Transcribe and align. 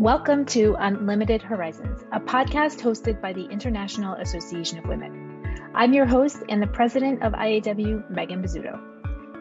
Welcome 0.00 0.46
to 0.46 0.76
Unlimited 0.78 1.42
Horizons, 1.42 2.02
a 2.10 2.18
podcast 2.18 2.80
hosted 2.80 3.20
by 3.20 3.34
the 3.34 3.44
International 3.44 4.14
Association 4.14 4.78
of 4.78 4.86
Women. 4.86 5.44
I'm 5.74 5.92
your 5.92 6.06
host 6.06 6.38
and 6.48 6.62
the 6.62 6.68
president 6.68 7.22
of 7.22 7.34
IAW, 7.34 8.10
Megan 8.10 8.42
Bozzuto. 8.42 8.80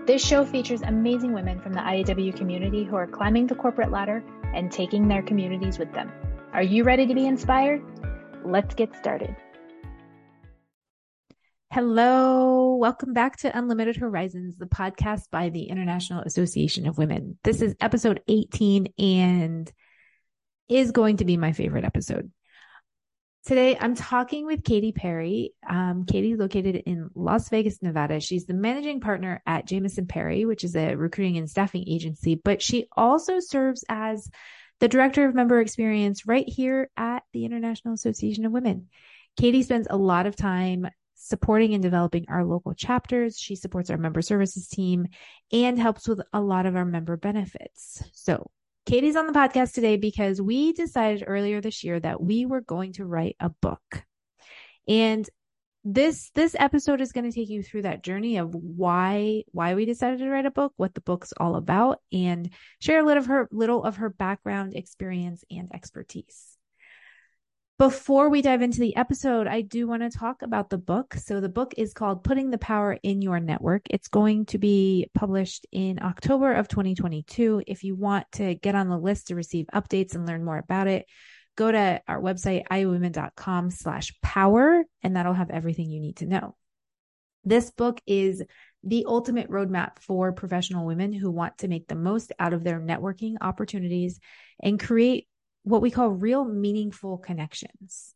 This 0.06 0.22
show 0.22 0.44
features 0.44 0.82
amazing 0.82 1.32
women 1.32 1.62
from 1.62 1.72
the 1.72 1.80
IAW 1.80 2.36
community 2.36 2.84
who 2.84 2.98
are 2.98 3.08
climbing 3.08 3.48
the 3.48 3.56
corporate 3.56 3.90
ladder 3.90 4.22
and 4.54 4.70
taking 4.70 5.08
their 5.08 5.22
communities 5.22 5.80
with 5.80 5.94
them. 5.94 6.12
Are 6.52 6.62
you 6.62 6.84
ready 6.84 7.08
to 7.08 7.16
be 7.16 7.26
inspired? 7.26 7.82
Let's 8.44 8.76
get 8.76 8.94
started. 8.98 9.34
Hello, 11.72 12.76
welcome 12.76 13.14
back 13.14 13.38
to 13.38 13.58
Unlimited 13.58 13.96
Horizons, 13.96 14.58
the 14.58 14.66
podcast 14.66 15.30
by 15.32 15.48
the 15.48 15.70
International 15.70 16.22
Association 16.24 16.86
of 16.86 16.98
Women. 16.98 17.38
This 17.46 17.62
is 17.62 17.78
episode 17.80 18.22
18 18.28 18.88
and 19.00 19.72
is 20.70 20.92
going 20.92 21.18
to 21.18 21.26
be 21.26 21.38
my 21.38 21.52
favorite 21.52 21.84
episode. 21.84 22.32
Today, 23.46 23.78
I'm 23.80 23.96
talking 23.96 24.46
with 24.46 24.64
Katie 24.64 24.92
Perry. 24.92 25.54
Um, 25.68 26.06
Katie, 26.06 26.36
located 26.36 26.76
in 26.86 27.10
Las 27.16 27.50
Vegas, 27.50 27.82
Nevada. 27.82 28.20
She's 28.20 28.46
the 28.46 28.54
managing 28.54 29.00
partner 29.00 29.42
at 29.48 29.66
Jamieson 29.66 30.08
Perry, 30.08 30.46
which 30.46 30.64
is 30.64 30.76
a 30.76 30.96
recruiting 30.96 31.38
and 31.38 31.50
staffing 31.50 31.86
agency, 31.88 32.36
but 32.36 32.62
she 32.62 32.88
also 32.96 33.40
serves 33.40 33.84
as 33.90 34.30
the 34.80 34.88
director 34.88 35.28
of 35.28 35.36
member 35.36 35.62
experience 35.62 36.28
right 36.28 36.48
here 36.48 36.90
at 36.96 37.24
the 37.34 37.46
International 37.46 37.94
Association 37.94 38.46
of 38.46 38.52
Women. 38.52 38.88
Katie 39.38 39.64
spends 39.64 39.88
a 39.90 39.98
lot 39.98 40.26
of 40.26 40.36
time 40.36 40.88
supporting 41.16 41.74
and 41.74 41.84
developing 41.84 42.26
our 42.30 42.46
local 42.46 42.74
chapters. 42.74 43.38
She 43.38 43.56
supports 43.56 43.90
our 43.90 43.98
member 43.98 44.22
services 44.22 44.68
team 44.68 45.08
and 45.52 45.80
helps 45.80 46.08
with 46.08 46.22
a 46.34 46.42
lot 46.42 46.66
of 46.66 46.76
our 46.76 46.86
member 46.86 47.18
benefits. 47.18 48.04
So 48.14 48.50
Katie's 48.90 49.16
on 49.16 49.28
the 49.28 49.34
podcast 49.34 49.74
today 49.74 49.98
because 49.98 50.42
we 50.42 50.74
decided 50.74 51.24
earlier 51.28 51.62
this 51.62 51.84
year 51.84 52.00
that 52.00 52.20
we 52.20 52.48
were 52.48 52.62
going 52.62 52.94
to 52.94 53.06
write 53.06 53.36
a 53.40 53.50
book. 53.50 54.04
And 54.88 55.30
this 55.84 56.32
this 56.32 56.56
episode 56.58 57.00
is 57.00 57.12
going 57.12 57.30
to 57.30 57.32
take 57.32 57.50
you 57.50 57.62
through 57.62 57.84
that 57.84 58.04
journey 58.04 58.38
of 58.38 58.56
why 58.56 59.44
why 59.52 59.76
we 59.76 59.86
decided 59.86 60.18
to 60.18 60.30
write 60.30 60.48
a 60.48 60.52
book, 60.52 60.74
what 60.78 60.96
the 60.96 61.02
book's 61.02 61.32
all 61.38 61.56
about, 61.56 62.00
and 62.12 62.50
share 62.80 63.02
a 63.02 63.06
little 63.06 63.22
of 63.22 63.28
her 63.28 63.48
little 63.52 63.84
of 63.84 63.98
her 63.98 64.10
background, 64.10 64.74
experience, 64.76 65.44
and 65.52 65.70
expertise. 65.72 66.59
Before 67.80 68.28
we 68.28 68.42
dive 68.42 68.62
into 68.62 68.82
the 68.82 68.98
episode, 68.98 69.48
I 69.48 69.62
do 69.62 69.88
want 69.88 70.04
to 70.04 70.10
talk 70.10 70.42
about 70.42 70.70
the 70.70 70.78
book. 70.78 71.14
So, 71.14 71.40
the 71.40 71.48
book 71.48 71.76
is 71.78 71.94
called 71.94 72.26
Putting 72.26 72.50
the 72.50 72.58
Power 72.58 73.00
in 73.04 73.22
Your 73.22 73.40
Network. 73.40 73.84
It's 73.90 74.10
going 74.10 74.48
to 74.48 74.58
be 74.58 75.10
published 75.16 75.66
in 75.72 75.98
October 76.02 76.52
of 76.52 76.68
2022. 76.68 77.64
If 77.66 77.86
you 77.86 77.96
want 77.96 78.26
to 78.34 78.56
get 78.56 78.76
on 78.76 78.90
the 78.90 78.98
list 78.98 79.28
to 79.28 79.36
receive 79.36 79.68
updates 79.74 80.14
and 80.14 80.28
learn 80.28 80.44
more 80.44 80.58
about 80.58 80.88
it, 80.88 81.06
go 81.56 81.72
to 81.72 82.02
our 82.06 82.20
website, 82.20 82.68
iawomen.com 82.68 83.72
slash 83.72 84.14
power, 84.22 84.84
and 85.02 85.16
that'll 85.16 85.32
have 85.32 85.50
everything 85.50 85.90
you 85.90 86.02
need 86.02 86.18
to 86.18 86.26
know. 86.26 86.58
This 87.46 87.72
book 87.72 88.02
is 88.06 88.44
the 88.84 89.06
ultimate 89.08 89.50
roadmap 89.50 90.00
for 90.00 90.34
professional 90.34 90.86
women 90.86 91.14
who 91.14 91.32
want 91.32 91.60
to 91.60 91.70
make 91.70 91.88
the 91.88 91.96
most 91.96 92.34
out 92.40 92.52
of 92.52 92.66
their 92.66 92.82
networking 92.82 93.36
opportunities 93.40 94.20
and 94.62 94.78
create 94.78 95.30
what 95.64 95.82
we 95.82 95.92
call 95.92 96.10
real 96.10 96.46
meaningful 96.46 97.18
connections. 97.18 98.16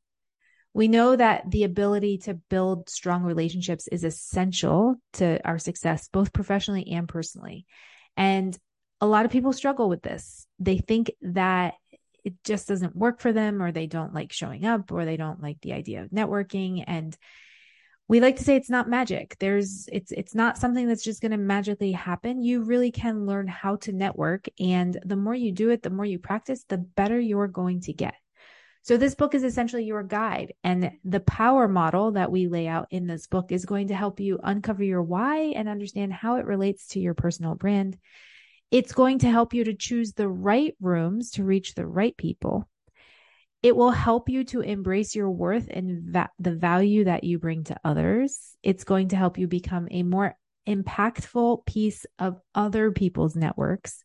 We 0.73 0.87
know 0.87 1.15
that 1.15 1.51
the 1.51 1.65
ability 1.65 2.19
to 2.19 2.33
build 2.33 2.89
strong 2.89 3.23
relationships 3.23 3.87
is 3.87 4.03
essential 4.03 4.95
to 5.13 5.39
our 5.45 5.59
success, 5.59 6.09
both 6.11 6.33
professionally 6.33 6.91
and 6.91 7.07
personally. 7.07 7.65
And 8.17 8.57
a 8.99 9.05
lot 9.05 9.25
of 9.25 9.31
people 9.31 9.53
struggle 9.53 9.87
with 9.87 10.01
this. 10.01 10.47
They 10.59 10.77
think 10.77 11.11
that 11.21 11.75
it 12.23 12.33
just 12.43 12.67
doesn't 12.67 12.95
work 12.95 13.19
for 13.19 13.33
them, 13.33 13.61
or 13.61 13.71
they 13.71 13.85
don't 13.85 14.13
like 14.13 14.31
showing 14.31 14.65
up, 14.65 14.91
or 14.91 15.05
they 15.05 15.17
don't 15.17 15.43
like 15.43 15.59
the 15.61 15.73
idea 15.73 16.03
of 16.03 16.09
networking. 16.09 16.83
And 16.87 17.15
we 18.09 18.19
like 18.19 18.35
to 18.37 18.43
say 18.43 18.55
it's 18.55 18.69
not 18.69 18.89
magic. 18.89 19.37
There's 19.39 19.87
it's 19.91 20.11
it's 20.11 20.35
not 20.35 20.57
something 20.57 20.87
that's 20.87 21.03
just 21.03 21.21
going 21.21 21.31
to 21.31 21.37
magically 21.37 21.93
happen. 21.93 22.43
You 22.43 22.63
really 22.63 22.91
can 22.91 23.25
learn 23.25 23.47
how 23.47 23.77
to 23.77 23.93
network 23.93 24.47
and 24.59 24.99
the 25.05 25.15
more 25.15 25.35
you 25.35 25.51
do 25.51 25.69
it 25.69 25.83
the 25.83 25.89
more 25.89 26.05
you 26.05 26.19
practice 26.19 26.65
the 26.67 26.77
better 26.77 27.19
you're 27.19 27.47
going 27.47 27.81
to 27.81 27.93
get. 27.93 28.15
So 28.81 28.97
this 28.97 29.15
book 29.15 29.33
is 29.33 29.45
essentially 29.45 29.85
your 29.85 30.03
guide 30.03 30.53
and 30.65 30.91
the 31.05 31.21
power 31.21 31.69
model 31.69 32.11
that 32.11 32.29
we 32.29 32.47
lay 32.49 32.67
out 32.67 32.87
in 32.91 33.07
this 33.07 33.27
book 33.27 33.53
is 33.53 33.63
going 33.63 33.87
to 33.87 33.95
help 33.95 34.19
you 34.19 34.37
uncover 34.43 34.83
your 34.83 35.01
why 35.01 35.53
and 35.55 35.69
understand 35.69 36.11
how 36.11 36.35
it 36.35 36.45
relates 36.45 36.87
to 36.89 36.99
your 36.99 37.13
personal 37.13 37.55
brand. 37.55 37.97
It's 38.71 38.91
going 38.91 39.19
to 39.19 39.31
help 39.31 39.53
you 39.53 39.63
to 39.63 39.73
choose 39.73 40.11
the 40.11 40.27
right 40.27 40.75
rooms 40.81 41.31
to 41.31 41.45
reach 41.45 41.75
the 41.75 41.85
right 41.85 42.17
people 42.17 42.67
it 43.63 43.75
will 43.75 43.91
help 43.91 44.29
you 44.29 44.43
to 44.43 44.59
embrace 44.59 45.15
your 45.15 45.31
worth 45.31 45.67
and 45.71 46.03
va- 46.03 46.29
the 46.37 46.53
value 46.53 47.05
that 47.05 47.23
you 47.23 47.39
bring 47.39 47.63
to 47.63 47.79
others. 47.83 48.55
It's 48.61 48.83
going 48.83 49.07
to 49.09 49.15
help 49.15 49.37
you 49.37 49.47
become 49.47 49.87
a 49.89 50.03
more 50.03 50.35
impactful 50.67 51.65
piece 51.65 52.05
of 52.19 52.39
other 52.53 52.91
people's 52.91 53.35
networks 53.35 54.03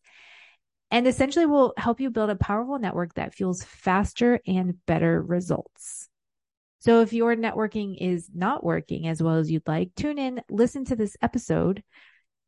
and 0.91 1.07
essentially 1.07 1.47
will 1.47 1.75
help 1.77 2.01
you 2.01 2.11
build 2.11 2.31
a 2.31 2.37
powerful 2.37 2.79
network 2.79 3.15
that 3.15 3.35
fuels 3.35 3.63
faster 3.63 4.41
and 4.47 4.75
better 4.87 5.21
results. 5.21 6.09
So 6.81 7.01
if 7.03 7.13
your 7.13 7.35
networking 7.37 7.97
is 8.01 8.31
not 8.33 8.65
working 8.65 9.09
as 9.09 9.23
well 9.23 9.35
as 9.35 9.51
you'd 9.51 9.67
like, 9.67 9.95
tune 9.97 10.19
in, 10.19 10.41
listen 10.49 10.85
to 10.87 10.97
this 10.97 11.17
episode, 11.21 11.83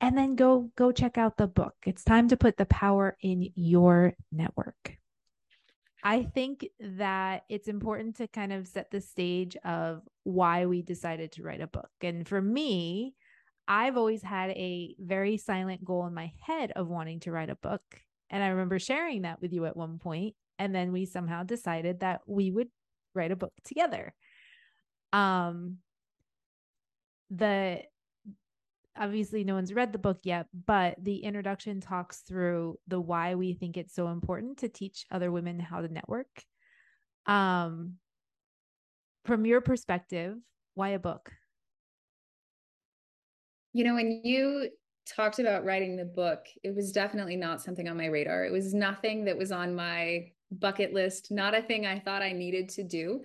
and 0.00 0.16
then 0.16 0.37
go 0.37 0.70
go 0.76 0.93
check 0.93 1.19
out 1.19 1.37
the 1.37 1.49
book. 1.49 1.75
It's 1.84 2.04
time 2.04 2.28
to 2.28 2.37
put 2.37 2.56
the 2.56 2.65
power 2.65 3.16
in 3.20 3.50
your 3.54 4.15
network. 4.32 5.00
I 6.03 6.22
think 6.22 6.66
that 6.81 7.44
it's 7.49 7.69
important 7.69 8.16
to 8.16 8.27
kind 8.28 8.53
of 8.53 8.66
set 8.66 8.91
the 8.91 9.00
stage 9.00 9.56
of 9.65 10.03
why 10.25 10.66
we 10.66 10.83
decided 10.83 11.33
to 11.33 11.43
write 11.43 11.61
a 11.61 11.66
book. 11.66 11.91
And 12.00 12.27
for 12.27 12.41
me, 12.41 13.15
I've 13.69 13.97
always 13.97 14.22
had 14.22 14.50
a 14.50 14.97
very 14.99 15.37
silent 15.37 15.84
goal 15.84 16.06
in 16.06 16.15
my 16.15 16.33
head 16.41 16.72
of 16.75 16.88
wanting 16.88 17.21
to 17.21 17.31
write 17.31 17.50
a 17.50 17.55
book. 17.55 17.83
And 18.31 18.43
I 18.43 18.49
remember 18.49 18.78
sharing 18.78 19.22
that 19.22 19.41
with 19.43 19.53
you 19.53 19.66
at 19.66 19.77
one 19.77 19.99
point, 19.99 20.34
And 20.61 20.75
then 20.75 20.93
we 20.93 21.06
somehow 21.06 21.43
decided 21.43 22.00
that 22.00 22.21
we 22.27 22.50
would 22.50 22.69
write 23.15 23.32
a 23.32 23.37
book 23.37 23.55
together. 23.65 24.12
Um, 25.11 25.78
the 27.31 27.81
obviously 29.00 29.43
no 29.43 29.55
one's 29.55 29.72
read 29.72 29.93
the 29.93 29.99
book 29.99 30.21
yet, 30.25 30.47
but 30.66 30.94
the 31.03 31.25
introduction 31.25 31.81
talks 31.81 32.19
through 32.19 32.78
the 32.87 33.00
why 33.00 33.34
we 33.34 33.55
think 33.55 33.77
it's 33.77 33.94
so 33.94 34.09
important 34.09 34.59
to 34.59 34.69
teach 34.69 35.06
other 35.11 35.33
women 35.33 35.59
how 35.59 35.81
to 35.81 35.88
network. 35.88 36.28
Um 37.27 37.94
from 39.25 39.47
your 39.47 39.61
perspective, 39.61 40.37
why 40.75 40.91
a 40.91 40.99
book? 40.99 41.33
You 43.72 43.84
know, 43.84 43.94
when 43.94 44.22
you 44.25 44.71
talked 45.06 45.38
about 45.38 45.65
writing 45.65 45.97
the 45.97 46.05
book, 46.05 46.47
it 46.62 46.75
was 46.75 46.93
definitely 46.93 47.37
not 47.37 47.62
something 47.62 47.88
on 47.88 47.97
my 47.97 48.06
radar. 48.06 48.44
It 48.44 48.53
was 48.53 48.75
nothing 48.75 49.25
that 49.25 49.37
was 49.37 49.53
on 49.53 49.75
my 49.75 50.31
bucket 50.50 50.93
list, 50.93 51.31
not 51.31 51.55
a 51.55 51.62
thing 51.62 51.87
I 51.87 51.99
thought 52.00 52.22
I 52.22 52.32
needed 52.32 52.69
to 52.71 52.82
do 52.82 53.22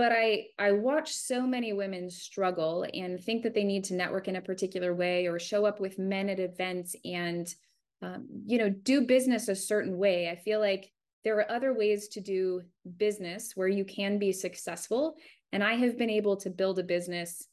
but 0.00 0.12
i 0.12 0.46
i 0.58 0.72
watch 0.72 1.12
so 1.12 1.46
many 1.46 1.72
women 1.72 2.08
struggle 2.08 2.86
and 2.94 3.22
think 3.22 3.42
that 3.42 3.54
they 3.54 3.64
need 3.64 3.84
to 3.84 3.94
network 3.94 4.28
in 4.28 4.36
a 4.36 4.40
particular 4.40 4.94
way 4.94 5.26
or 5.26 5.38
show 5.38 5.66
up 5.66 5.78
with 5.78 5.98
men 5.98 6.30
at 6.30 6.40
events 6.40 6.96
and 7.04 7.54
um, 8.02 8.26
you 8.46 8.58
know 8.58 8.70
do 8.70 9.02
business 9.02 9.48
a 9.48 9.54
certain 9.54 9.98
way. 9.98 10.28
I 10.30 10.36
feel 10.36 10.60
like 10.60 10.90
there 11.24 11.36
are 11.36 11.50
other 11.50 11.74
ways 11.74 12.08
to 12.08 12.20
do 12.20 12.62
business 12.96 13.52
where 13.54 13.68
you 13.68 13.84
can 13.84 14.18
be 14.18 14.32
successful. 14.32 15.16
And 15.52 15.62
i 15.64 15.74
have 15.74 15.98
been 15.98 16.10
able 16.10 16.36
to 16.38 16.50
build 16.50 16.78
a 16.78 16.84
business 16.84 17.46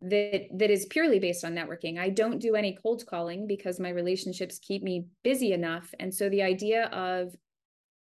that 0.00 0.46
that 0.56 0.70
is 0.70 0.86
purely 0.86 1.18
based 1.18 1.44
on 1.44 1.54
networking. 1.54 1.98
I 1.98 2.08
don't 2.08 2.38
do 2.38 2.54
any 2.54 2.78
cold 2.82 3.04
calling 3.06 3.46
because 3.46 3.78
my 3.78 3.90
relationships 3.90 4.58
keep 4.58 4.82
me 4.82 5.06
busy 5.22 5.52
enough. 5.52 5.92
And 6.00 6.12
so 6.14 6.28
the 6.28 6.42
idea 6.42 6.86
of 6.86 7.34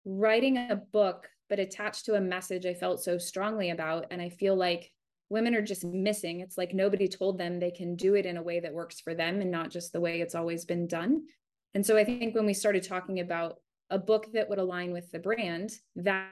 writing 0.05 0.57
a 0.57 0.75
book 0.75 1.27
but 1.51 1.59
attached 1.59 2.05
to 2.05 2.15
a 2.15 2.21
message 2.21 2.65
I 2.65 2.73
felt 2.73 3.03
so 3.03 3.17
strongly 3.17 3.71
about. 3.71 4.05
And 4.09 4.21
I 4.21 4.29
feel 4.29 4.55
like 4.55 4.89
women 5.29 5.53
are 5.53 5.61
just 5.61 5.83
missing. 5.83 6.39
It's 6.39 6.57
like 6.57 6.73
nobody 6.73 7.09
told 7.09 7.37
them 7.37 7.59
they 7.59 7.71
can 7.71 7.97
do 7.97 8.15
it 8.15 8.25
in 8.25 8.37
a 8.37 8.41
way 8.41 8.61
that 8.61 8.73
works 8.73 9.01
for 9.01 9.13
them 9.13 9.41
and 9.41 9.51
not 9.51 9.69
just 9.69 9.91
the 9.91 9.99
way 9.99 10.21
it's 10.21 10.33
always 10.33 10.63
been 10.63 10.87
done. 10.87 11.23
And 11.73 11.85
so 11.85 11.97
I 11.97 12.05
think 12.05 12.33
when 12.33 12.45
we 12.45 12.53
started 12.53 12.83
talking 12.83 13.19
about 13.19 13.57
a 13.89 13.99
book 13.99 14.27
that 14.31 14.47
would 14.47 14.59
align 14.59 14.93
with 14.93 15.11
the 15.11 15.19
brand, 15.19 15.71
that, 15.97 16.29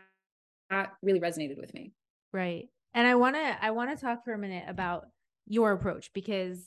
that 0.70 0.94
really 1.02 1.20
resonated 1.20 1.58
with 1.58 1.74
me. 1.74 1.92
Right. 2.32 2.70
And 2.94 3.06
I 3.06 3.16
want 3.16 3.36
to 3.36 3.58
I 3.62 3.72
want 3.72 3.90
to 3.90 4.02
talk 4.02 4.24
for 4.24 4.32
a 4.32 4.40
minute 4.40 4.64
about 4.70 5.08
your 5.48 5.74
approach 5.74 6.12
because 6.14 6.66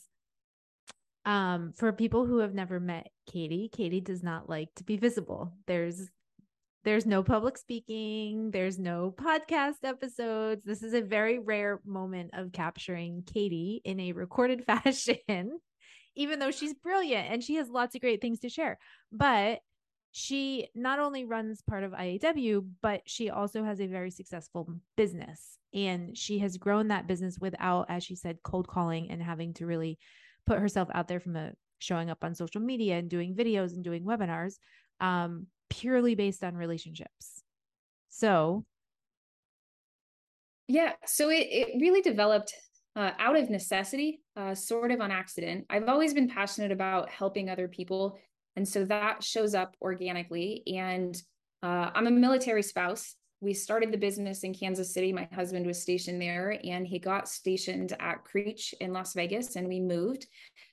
um 1.25 1.73
for 1.75 1.91
people 1.91 2.27
who 2.27 2.37
have 2.37 2.53
never 2.53 2.79
met 2.79 3.09
Katie, 3.31 3.67
Katie 3.73 3.99
does 3.99 4.21
not 4.21 4.47
like 4.47 4.69
to 4.75 4.83
be 4.83 4.97
visible. 4.97 5.53
There's 5.65 6.11
there's 6.83 7.05
no 7.05 7.23
public 7.23 7.57
speaking, 7.57 8.51
there's 8.51 8.77
no 8.77 9.13
podcast 9.17 9.83
episodes. 9.83 10.63
This 10.65 10.83
is 10.83 10.93
a 10.93 11.01
very 11.01 11.39
rare 11.39 11.79
moment 11.85 12.31
of 12.33 12.51
capturing 12.51 13.23
Katie 13.25 13.81
in 13.85 13.99
a 13.99 14.11
recorded 14.11 14.65
fashion, 14.65 15.59
even 16.15 16.39
though 16.39 16.51
she's 16.51 16.73
brilliant 16.73 17.31
and 17.31 17.43
she 17.43 17.55
has 17.55 17.69
lots 17.69 17.95
of 17.95 18.01
great 18.01 18.21
things 18.21 18.39
to 18.41 18.49
share. 18.49 18.77
But 19.11 19.59
she 20.11 20.67
not 20.75 20.99
only 20.99 21.25
runs 21.25 21.61
part 21.61 21.83
of 21.83 21.91
IAW, 21.91 22.67
but 22.81 23.01
she 23.05 23.29
also 23.29 23.63
has 23.63 23.81
a 23.81 23.87
very 23.87 24.11
successful 24.11 24.67
business. 24.95 25.57
And 25.73 26.15
she 26.15 26.37
has 26.39 26.57
grown 26.57 26.89
that 26.89 27.07
business 27.07 27.39
without, 27.39 27.87
as 27.89 28.03
she 28.03 28.15
said, 28.15 28.37
cold 28.43 28.67
calling 28.67 29.09
and 29.09 29.23
having 29.23 29.55
to 29.55 29.65
really 29.65 29.97
put 30.45 30.59
herself 30.59 30.89
out 30.93 31.07
there 31.07 31.19
from 31.19 31.35
a 31.35 31.53
showing 31.79 32.11
up 32.11 32.23
on 32.23 32.35
social 32.35 32.61
media 32.61 32.97
and 32.97 33.09
doing 33.09 33.35
videos 33.35 33.73
and 33.73 33.83
doing 33.83 34.03
webinars 34.03 34.55
um, 34.99 35.47
purely 35.79 36.15
based 36.15 36.43
on 36.43 36.55
relationships. 36.55 37.43
So, 38.09 38.65
yeah, 40.67 40.93
so 41.05 41.29
it, 41.29 41.47
it 41.49 41.81
really 41.81 42.01
developed 42.01 42.53
uh, 42.95 43.11
out 43.17 43.37
of 43.37 43.49
necessity, 43.49 44.21
uh, 44.37 44.53
sort 44.53 44.91
of 44.91 45.01
on 45.01 45.11
accident. 45.11 45.65
I've 45.69 45.89
always 45.89 46.13
been 46.13 46.29
passionate 46.29 46.71
about 46.71 47.09
helping 47.09 47.49
other 47.49 47.67
people. 47.67 48.19
And 48.55 48.67
so 48.67 48.85
that 48.85 49.23
shows 49.23 49.55
up 49.55 49.75
organically. 49.81 50.63
And 50.67 51.15
uh, 51.63 51.89
I'm 51.95 52.07
a 52.07 52.11
military 52.11 52.61
spouse. 52.61 53.15
We 53.41 53.53
started 53.53 53.91
the 53.91 53.97
business 53.97 54.43
in 54.43 54.53
Kansas 54.53 54.93
City. 54.93 55.11
My 55.11 55.27
husband 55.33 55.65
was 55.65 55.81
stationed 55.81 56.21
there 56.21 56.57
and 56.63 56.87
he 56.87 56.97
got 56.99 57.27
stationed 57.27 57.93
at 57.99 58.23
Creech 58.23 58.73
in 58.79 58.93
Las 58.93 59.13
Vegas 59.15 59.55
and 59.55 59.67
we 59.67 59.81
moved. 59.81 60.27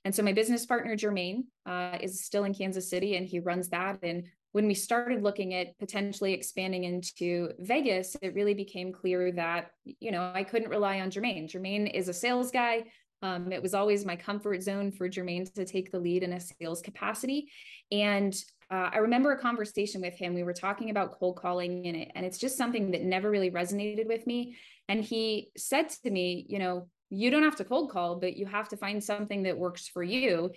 And 0.05 0.15
so 0.15 0.23
my 0.23 0.33
business 0.33 0.67
partner, 0.67 0.97
Jermaine, 0.97 1.45
uh, 1.67 1.99
is 2.01 2.25
still 2.25 2.45
in 2.45 2.55
Kansas 2.55 2.89
City 2.89 3.17
and 3.17 3.27
he 3.27 3.41
runs 3.41 3.71
that. 3.71 3.99
And 4.03 4.29
when 4.53 4.67
we 4.67 4.75
started 4.75 5.23
looking 5.23 5.55
at 5.55 5.79
potentially 5.79 6.33
expanding 6.33 6.85
into 6.85 7.51
Vegas, 7.61 8.17
it 8.21 8.35
really 8.35 8.55
became 8.55 8.93
clear 8.93 9.31
that, 9.33 9.71
you 9.85 10.11
know, 10.11 10.31
I 10.35 10.43
couldn't 10.43 10.71
rely 10.71 11.01
on 11.01 11.11
Jermaine. 11.11 11.51
Jermaine 11.51 11.93
is 11.93 12.09
a 12.09 12.13
sales 12.13 12.51
guy. 12.51 12.85
Um, 13.23 13.53
it 13.53 13.63
was 13.63 13.75
always 13.75 14.05
my 14.05 14.17
comfort 14.17 14.63
zone 14.63 14.91
for 14.93 15.09
Jermaine 15.09 15.53
to 15.55 15.65
take 15.65 15.93
the 15.93 15.99
lead 15.99 16.23
in 16.23 16.33
a 16.33 16.41
sales 16.41 16.81
capacity. 16.83 17.51
And 17.93 18.35
uh, 18.71 18.91
I 18.93 18.99
remember 18.99 19.33
a 19.33 19.39
conversation 19.39 20.01
with 20.01 20.15
him. 20.15 20.35
We 20.35 20.43
were 20.43 20.53
talking 20.53 20.91
about 20.91 21.19
cold 21.19 21.37
calling 21.37 21.85
in 21.85 21.95
it, 21.95 22.13
and 22.15 22.25
it's 22.25 22.39
just 22.39 22.57
something 22.57 22.93
that 22.93 23.03
never 23.03 23.31
really 23.31 23.51
resonated 23.51 24.07
with 24.07 24.27
me. 24.27 24.57
And 24.89 25.05
he 25.05 25.51
said 25.57 25.91
to 26.05 26.11
me, 26.11 26.47
you 26.49 26.59
know, 26.59 26.89
you 27.11 27.31
don't 27.31 27.43
have 27.43 27.57
to 27.57 27.65
cold 27.65 27.91
call, 27.91 28.17
but 28.21 28.37
you 28.37 28.47
have 28.47 28.69
to 28.69 28.77
find 28.77 29.03
something 29.03 29.43
that 29.43 29.59
works 29.59 29.89
for 29.89 30.03
you. 30.03 30.51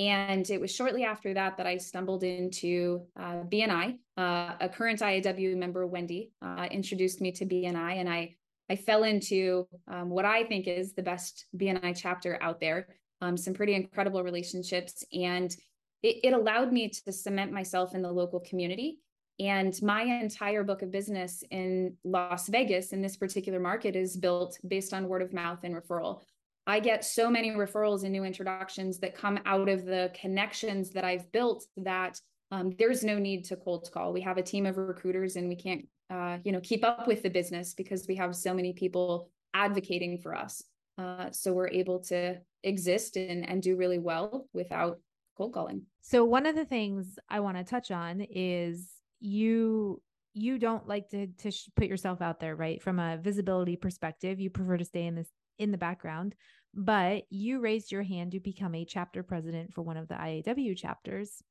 And 0.00 0.48
it 0.48 0.58
was 0.58 0.74
shortly 0.74 1.04
after 1.04 1.34
that 1.34 1.58
that 1.58 1.66
I 1.66 1.76
stumbled 1.76 2.24
into 2.24 3.02
uh, 3.18 3.42
BNI. 3.52 3.98
Uh, 4.16 4.54
a 4.58 4.68
current 4.68 5.00
IAW 5.00 5.54
member, 5.56 5.86
Wendy, 5.86 6.32
uh, 6.40 6.66
introduced 6.70 7.20
me 7.20 7.32
to 7.32 7.44
BNI, 7.44 7.96
and 7.96 8.08
I 8.08 8.34
I 8.70 8.76
fell 8.76 9.02
into 9.02 9.66
um, 9.88 10.08
what 10.08 10.24
I 10.24 10.44
think 10.44 10.68
is 10.68 10.94
the 10.94 11.02
best 11.02 11.44
BNI 11.54 12.00
chapter 12.00 12.38
out 12.40 12.60
there. 12.60 12.86
Um, 13.20 13.36
some 13.36 13.52
pretty 13.52 13.74
incredible 13.74 14.22
relationships, 14.22 15.04
and 15.12 15.54
it, 16.02 16.16
it 16.24 16.32
allowed 16.32 16.72
me 16.72 16.88
to 16.88 17.12
cement 17.12 17.52
myself 17.52 17.94
in 17.94 18.00
the 18.00 18.10
local 18.10 18.40
community. 18.40 19.00
And 19.38 19.74
my 19.82 20.02
entire 20.02 20.64
book 20.64 20.80
of 20.80 20.90
business 20.90 21.44
in 21.50 21.96
Las 22.04 22.48
Vegas, 22.48 22.92
in 22.92 23.02
this 23.02 23.18
particular 23.18 23.60
market, 23.60 23.96
is 23.96 24.16
built 24.16 24.58
based 24.66 24.94
on 24.94 25.08
word 25.08 25.20
of 25.20 25.34
mouth 25.34 25.58
and 25.62 25.74
referral. 25.74 26.22
I 26.70 26.78
get 26.78 27.04
so 27.04 27.28
many 27.28 27.50
referrals 27.50 28.04
and 28.04 28.12
new 28.12 28.22
introductions 28.22 29.00
that 29.00 29.16
come 29.16 29.40
out 29.44 29.68
of 29.68 29.84
the 29.84 30.12
connections 30.14 30.90
that 30.90 31.04
I've 31.04 31.30
built 31.32 31.64
that 31.78 32.20
um, 32.52 32.70
there's 32.78 33.02
no 33.02 33.18
need 33.18 33.44
to 33.46 33.56
cold 33.56 33.90
call. 33.92 34.12
We 34.12 34.20
have 34.20 34.38
a 34.38 34.42
team 34.42 34.66
of 34.66 34.76
recruiters 34.76 35.34
and 35.34 35.48
we 35.48 35.56
can't 35.56 35.88
uh, 36.10 36.38
you 36.44 36.52
know 36.52 36.60
keep 36.60 36.84
up 36.84 37.08
with 37.08 37.24
the 37.24 37.28
business 37.28 37.74
because 37.74 38.06
we 38.06 38.14
have 38.14 38.36
so 38.36 38.54
many 38.54 38.72
people 38.72 39.30
advocating 39.52 40.18
for 40.18 40.32
us. 40.32 40.62
Uh, 40.96 41.32
so 41.32 41.52
we're 41.52 41.66
able 41.66 41.98
to 42.04 42.38
exist 42.62 43.16
and, 43.16 43.48
and 43.48 43.60
do 43.64 43.74
really 43.74 43.98
well 43.98 44.46
without 44.52 45.00
cold 45.36 45.52
calling. 45.52 45.82
So 46.02 46.24
one 46.24 46.46
of 46.46 46.54
the 46.54 46.64
things 46.64 47.18
i 47.28 47.40
want 47.40 47.56
to 47.56 47.64
touch 47.64 47.90
on 47.90 48.24
is 48.30 48.90
you 49.18 50.00
you 50.34 50.56
don't 50.56 50.86
like 50.86 51.08
to 51.08 51.26
to 51.26 51.50
put 51.74 51.88
yourself 51.88 52.22
out 52.22 52.38
there 52.38 52.54
right? 52.54 52.80
From 52.80 53.00
a 53.00 53.18
visibility 53.18 53.74
perspective 53.74 54.38
you 54.38 54.50
prefer 54.50 54.76
to 54.76 54.84
stay 54.84 55.06
in 55.06 55.16
this 55.16 55.30
in 55.60 55.70
the 55.70 55.78
background 55.78 56.34
but 56.74 57.24
you 57.30 57.60
raised 57.60 57.90
your 57.90 58.02
hand 58.02 58.32
to 58.32 58.40
become 58.40 58.74
a 58.74 58.84
chapter 58.84 59.22
president 59.22 59.72
for 59.72 59.82
one 59.82 59.96
of 59.96 60.08
the 60.08 60.14
IAW 60.14 60.76
chapters 60.76 61.42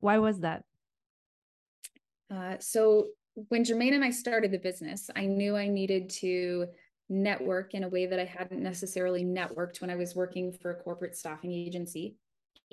why 0.00 0.18
was 0.18 0.40
that 0.40 0.64
uh, 2.30 2.56
so 2.58 3.08
when 3.34 3.64
Jermaine 3.64 3.94
and 3.94 4.04
I 4.04 4.10
started 4.10 4.52
the 4.52 4.58
business, 4.58 5.10
I 5.14 5.26
knew 5.26 5.56
I 5.56 5.68
needed 5.68 6.08
to 6.10 6.66
network 7.08 7.74
in 7.74 7.84
a 7.84 7.88
way 7.88 8.06
that 8.06 8.18
I 8.18 8.24
hadn't 8.24 8.62
necessarily 8.62 9.24
networked 9.24 9.80
when 9.80 9.90
I 9.90 9.96
was 9.96 10.14
working 10.14 10.52
for 10.52 10.70
a 10.70 10.82
corporate 10.82 11.16
staffing 11.16 11.52
agency. 11.52 12.16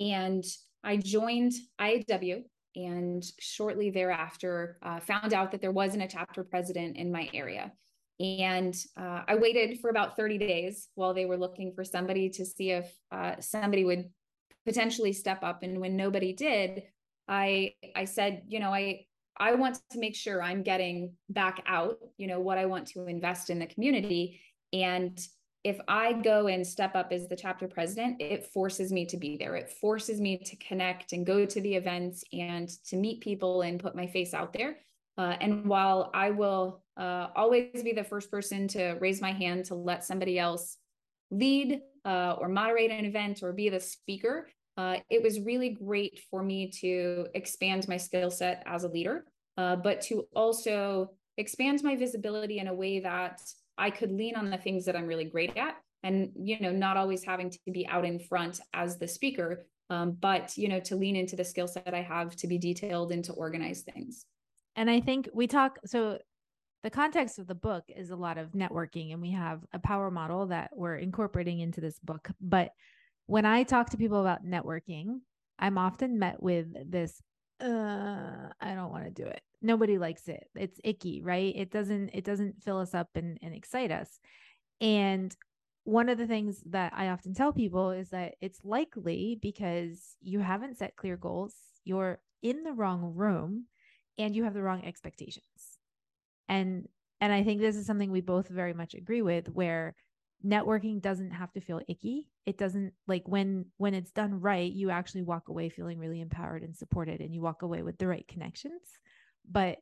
And 0.00 0.44
I 0.82 0.96
joined 0.96 1.52
IAW 1.80 2.44
and 2.74 3.22
shortly 3.38 3.90
thereafter 3.90 4.78
uh, 4.82 5.00
found 5.00 5.34
out 5.34 5.50
that 5.50 5.60
there 5.60 5.72
wasn't 5.72 6.04
a 6.04 6.08
chapter 6.08 6.42
president 6.42 6.96
in 6.96 7.12
my 7.12 7.28
area. 7.34 7.72
And 8.20 8.76
uh, 8.96 9.22
I 9.26 9.34
waited 9.34 9.80
for 9.80 9.90
about 9.90 10.16
30 10.16 10.38
days 10.38 10.88
while 10.94 11.14
they 11.14 11.26
were 11.26 11.36
looking 11.36 11.72
for 11.74 11.84
somebody 11.84 12.28
to 12.30 12.44
see 12.44 12.70
if 12.70 12.92
uh, 13.10 13.36
somebody 13.40 13.84
would 13.84 14.10
potentially 14.64 15.12
step 15.12 15.42
up. 15.42 15.62
And 15.62 15.80
when 15.80 15.96
nobody 15.96 16.32
did, 16.32 16.84
I 17.28 17.74
I 17.96 18.04
said, 18.04 18.42
you 18.48 18.60
know, 18.60 18.72
I 18.72 19.06
I 19.36 19.54
want 19.54 19.78
to 19.90 19.98
make 19.98 20.14
sure 20.14 20.42
I'm 20.42 20.62
getting 20.62 21.14
back 21.28 21.62
out, 21.66 21.98
you 22.16 22.26
know, 22.26 22.40
what 22.40 22.58
I 22.58 22.66
want 22.66 22.86
to 22.88 23.06
invest 23.06 23.50
in 23.50 23.58
the 23.58 23.66
community. 23.66 24.40
And 24.72 25.18
if 25.64 25.78
I 25.86 26.12
go 26.12 26.48
and 26.48 26.66
step 26.66 26.96
up 26.96 27.12
as 27.12 27.28
the 27.28 27.36
chapter 27.36 27.68
president, 27.68 28.20
it 28.20 28.46
forces 28.46 28.92
me 28.92 29.06
to 29.06 29.16
be 29.16 29.36
there. 29.36 29.54
It 29.54 29.70
forces 29.70 30.20
me 30.20 30.38
to 30.38 30.56
connect 30.56 31.12
and 31.12 31.24
go 31.24 31.46
to 31.46 31.60
the 31.60 31.74
events 31.74 32.24
and 32.32 32.68
to 32.86 32.96
meet 32.96 33.20
people 33.20 33.62
and 33.62 33.80
put 33.80 33.94
my 33.94 34.06
face 34.06 34.34
out 34.34 34.52
there. 34.52 34.78
Uh, 35.16 35.36
and 35.40 35.66
while 35.66 36.10
I 36.14 36.30
will 36.30 36.81
uh, 36.96 37.28
always 37.34 37.82
be 37.82 37.92
the 37.92 38.04
first 38.04 38.30
person 38.30 38.68
to 38.68 38.96
raise 39.00 39.20
my 39.20 39.32
hand 39.32 39.64
to 39.66 39.74
let 39.74 40.04
somebody 40.04 40.38
else 40.38 40.76
lead 41.30 41.80
uh, 42.04 42.36
or 42.38 42.48
moderate 42.48 42.90
an 42.90 43.04
event 43.04 43.42
or 43.42 43.52
be 43.52 43.68
the 43.68 43.80
speaker, 43.80 44.48
uh, 44.76 44.96
it 45.10 45.22
was 45.22 45.40
really 45.40 45.70
great 45.70 46.20
for 46.30 46.42
me 46.42 46.70
to 46.70 47.26
expand 47.34 47.86
my 47.88 47.96
skill 47.96 48.30
set 48.30 48.62
as 48.66 48.84
a 48.84 48.88
leader, 48.88 49.24
uh, 49.56 49.76
but 49.76 50.00
to 50.00 50.26
also 50.34 51.10
expand 51.36 51.82
my 51.82 51.96
visibility 51.96 52.58
in 52.58 52.68
a 52.68 52.74
way 52.74 53.00
that 53.00 53.40
I 53.78 53.90
could 53.90 54.12
lean 54.12 54.36
on 54.36 54.50
the 54.50 54.58
things 54.58 54.84
that 54.84 54.96
I'm 54.96 55.06
really 55.06 55.24
great 55.24 55.56
at 55.56 55.76
and 56.02 56.30
you 56.34 56.58
know 56.60 56.72
not 56.72 56.96
always 56.96 57.24
having 57.24 57.50
to 57.50 57.58
be 57.70 57.86
out 57.86 58.04
in 58.04 58.18
front 58.18 58.60
as 58.74 58.98
the 58.98 59.08
speaker 59.08 59.66
um, 59.90 60.16
but 60.20 60.56
you 60.56 60.68
know 60.68 60.80
to 60.80 60.96
lean 60.96 61.16
into 61.16 61.36
the 61.36 61.44
skill 61.44 61.68
set 61.68 61.94
i 61.94 62.02
have 62.02 62.34
to 62.36 62.46
be 62.46 62.58
detailed 62.58 63.12
and 63.12 63.24
to 63.24 63.32
organize 63.32 63.82
things. 63.82 64.26
And 64.76 64.90
i 64.90 65.00
think 65.00 65.28
we 65.32 65.46
talk 65.46 65.78
so 65.84 66.18
the 66.82 66.90
context 66.90 67.38
of 67.38 67.46
the 67.46 67.54
book 67.54 67.84
is 67.88 68.10
a 68.10 68.16
lot 68.16 68.38
of 68.38 68.52
networking 68.52 69.12
and 69.12 69.22
we 69.22 69.30
have 69.30 69.60
a 69.72 69.78
power 69.78 70.10
model 70.10 70.46
that 70.46 70.70
we're 70.74 70.96
incorporating 70.96 71.60
into 71.60 71.80
this 71.80 71.98
book 72.00 72.30
but 72.40 72.72
when 73.26 73.46
I 73.46 73.62
talk 73.62 73.90
to 73.90 73.96
people 73.96 74.20
about 74.20 74.44
networking, 74.44 75.20
I'm 75.58 75.78
often 75.78 76.18
met 76.18 76.42
with 76.42 76.66
this 76.90 77.22
uh 77.60 78.48
I 78.60 78.74
don't 78.74 78.90
want 78.90 79.04
to 79.04 79.10
do 79.10 79.24
it. 79.24 79.40
Nobody 79.60 79.96
likes 79.96 80.26
it. 80.28 80.48
It's 80.56 80.80
icky, 80.82 81.22
right? 81.22 81.54
It 81.56 81.70
doesn't 81.70 82.10
it 82.12 82.24
doesn't 82.24 82.62
fill 82.62 82.78
us 82.78 82.94
up 82.94 83.08
and, 83.14 83.38
and 83.42 83.54
excite 83.54 83.90
us. 83.90 84.18
And 84.80 85.34
one 85.84 86.08
of 86.08 86.18
the 86.18 86.26
things 86.26 86.62
that 86.66 86.92
I 86.96 87.08
often 87.08 87.34
tell 87.34 87.52
people 87.52 87.90
is 87.90 88.10
that 88.10 88.34
it's 88.40 88.64
likely 88.64 89.38
because 89.40 90.16
you 90.20 90.40
haven't 90.40 90.78
set 90.78 90.96
clear 90.96 91.16
goals, 91.16 91.54
you're 91.84 92.20
in 92.42 92.64
the 92.64 92.72
wrong 92.72 93.14
room, 93.14 93.66
and 94.18 94.34
you 94.34 94.44
have 94.44 94.54
the 94.54 94.62
wrong 94.62 94.84
expectations. 94.84 95.71
And 96.52 96.86
and 97.22 97.32
I 97.32 97.42
think 97.42 97.60
this 97.60 97.76
is 97.76 97.86
something 97.86 98.10
we 98.10 98.20
both 98.20 98.48
very 98.48 98.74
much 98.74 98.94
agree 98.94 99.22
with 99.22 99.48
where 99.48 99.94
networking 100.44 101.00
doesn't 101.00 101.30
have 101.30 101.50
to 101.52 101.60
feel 101.60 101.80
icky. 101.88 102.28
It 102.44 102.58
doesn't 102.58 102.92
like 103.06 103.26
when 103.26 103.64
when 103.78 103.94
it's 103.94 104.10
done 104.10 104.38
right 104.38 104.70
you 104.70 104.90
actually 104.90 105.22
walk 105.22 105.48
away 105.48 105.70
feeling 105.70 105.98
really 105.98 106.20
empowered 106.20 106.62
and 106.62 106.76
supported 106.76 107.20
and 107.20 107.32
you 107.32 107.40
walk 107.40 107.62
away 107.62 107.82
with 107.82 107.96
the 107.96 108.06
right 108.06 108.28
connections. 108.28 108.82
But 109.50 109.78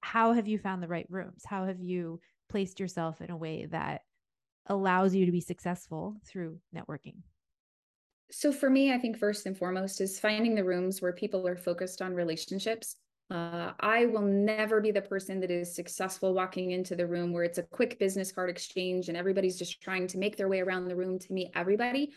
how 0.00 0.32
have 0.32 0.46
you 0.46 0.58
found 0.58 0.80
the 0.80 0.88
right 0.88 1.06
rooms? 1.10 1.42
How 1.44 1.66
have 1.66 1.80
you 1.80 2.20
placed 2.48 2.78
yourself 2.78 3.20
in 3.20 3.30
a 3.30 3.36
way 3.36 3.66
that 3.70 4.02
allows 4.66 5.12
you 5.12 5.26
to 5.26 5.32
be 5.32 5.40
successful 5.40 6.20
through 6.24 6.60
networking? 6.72 7.16
So 8.30 8.52
for 8.52 8.70
me 8.70 8.92
i 8.92 8.98
think 8.98 9.18
first 9.18 9.46
and 9.46 9.58
foremost 9.58 10.00
is 10.00 10.20
finding 10.20 10.54
the 10.54 10.62
rooms 10.62 11.02
where 11.02 11.12
people 11.12 11.48
are 11.48 11.56
focused 11.56 12.00
on 12.00 12.14
relationships 12.14 12.94
uh, 13.30 13.72
I 13.78 14.06
will 14.06 14.22
never 14.22 14.80
be 14.80 14.90
the 14.90 15.02
person 15.02 15.38
that 15.40 15.50
is 15.50 15.74
successful 15.74 16.34
walking 16.34 16.72
into 16.72 16.96
the 16.96 17.06
room 17.06 17.32
where 17.32 17.44
it's 17.44 17.58
a 17.58 17.62
quick 17.62 17.98
business 17.98 18.32
card 18.32 18.50
exchange 18.50 19.08
and 19.08 19.16
everybody's 19.16 19.58
just 19.58 19.80
trying 19.80 20.08
to 20.08 20.18
make 20.18 20.36
their 20.36 20.48
way 20.48 20.60
around 20.60 20.88
the 20.88 20.96
room 20.96 21.18
to 21.20 21.32
meet 21.32 21.50
everybody. 21.54 22.12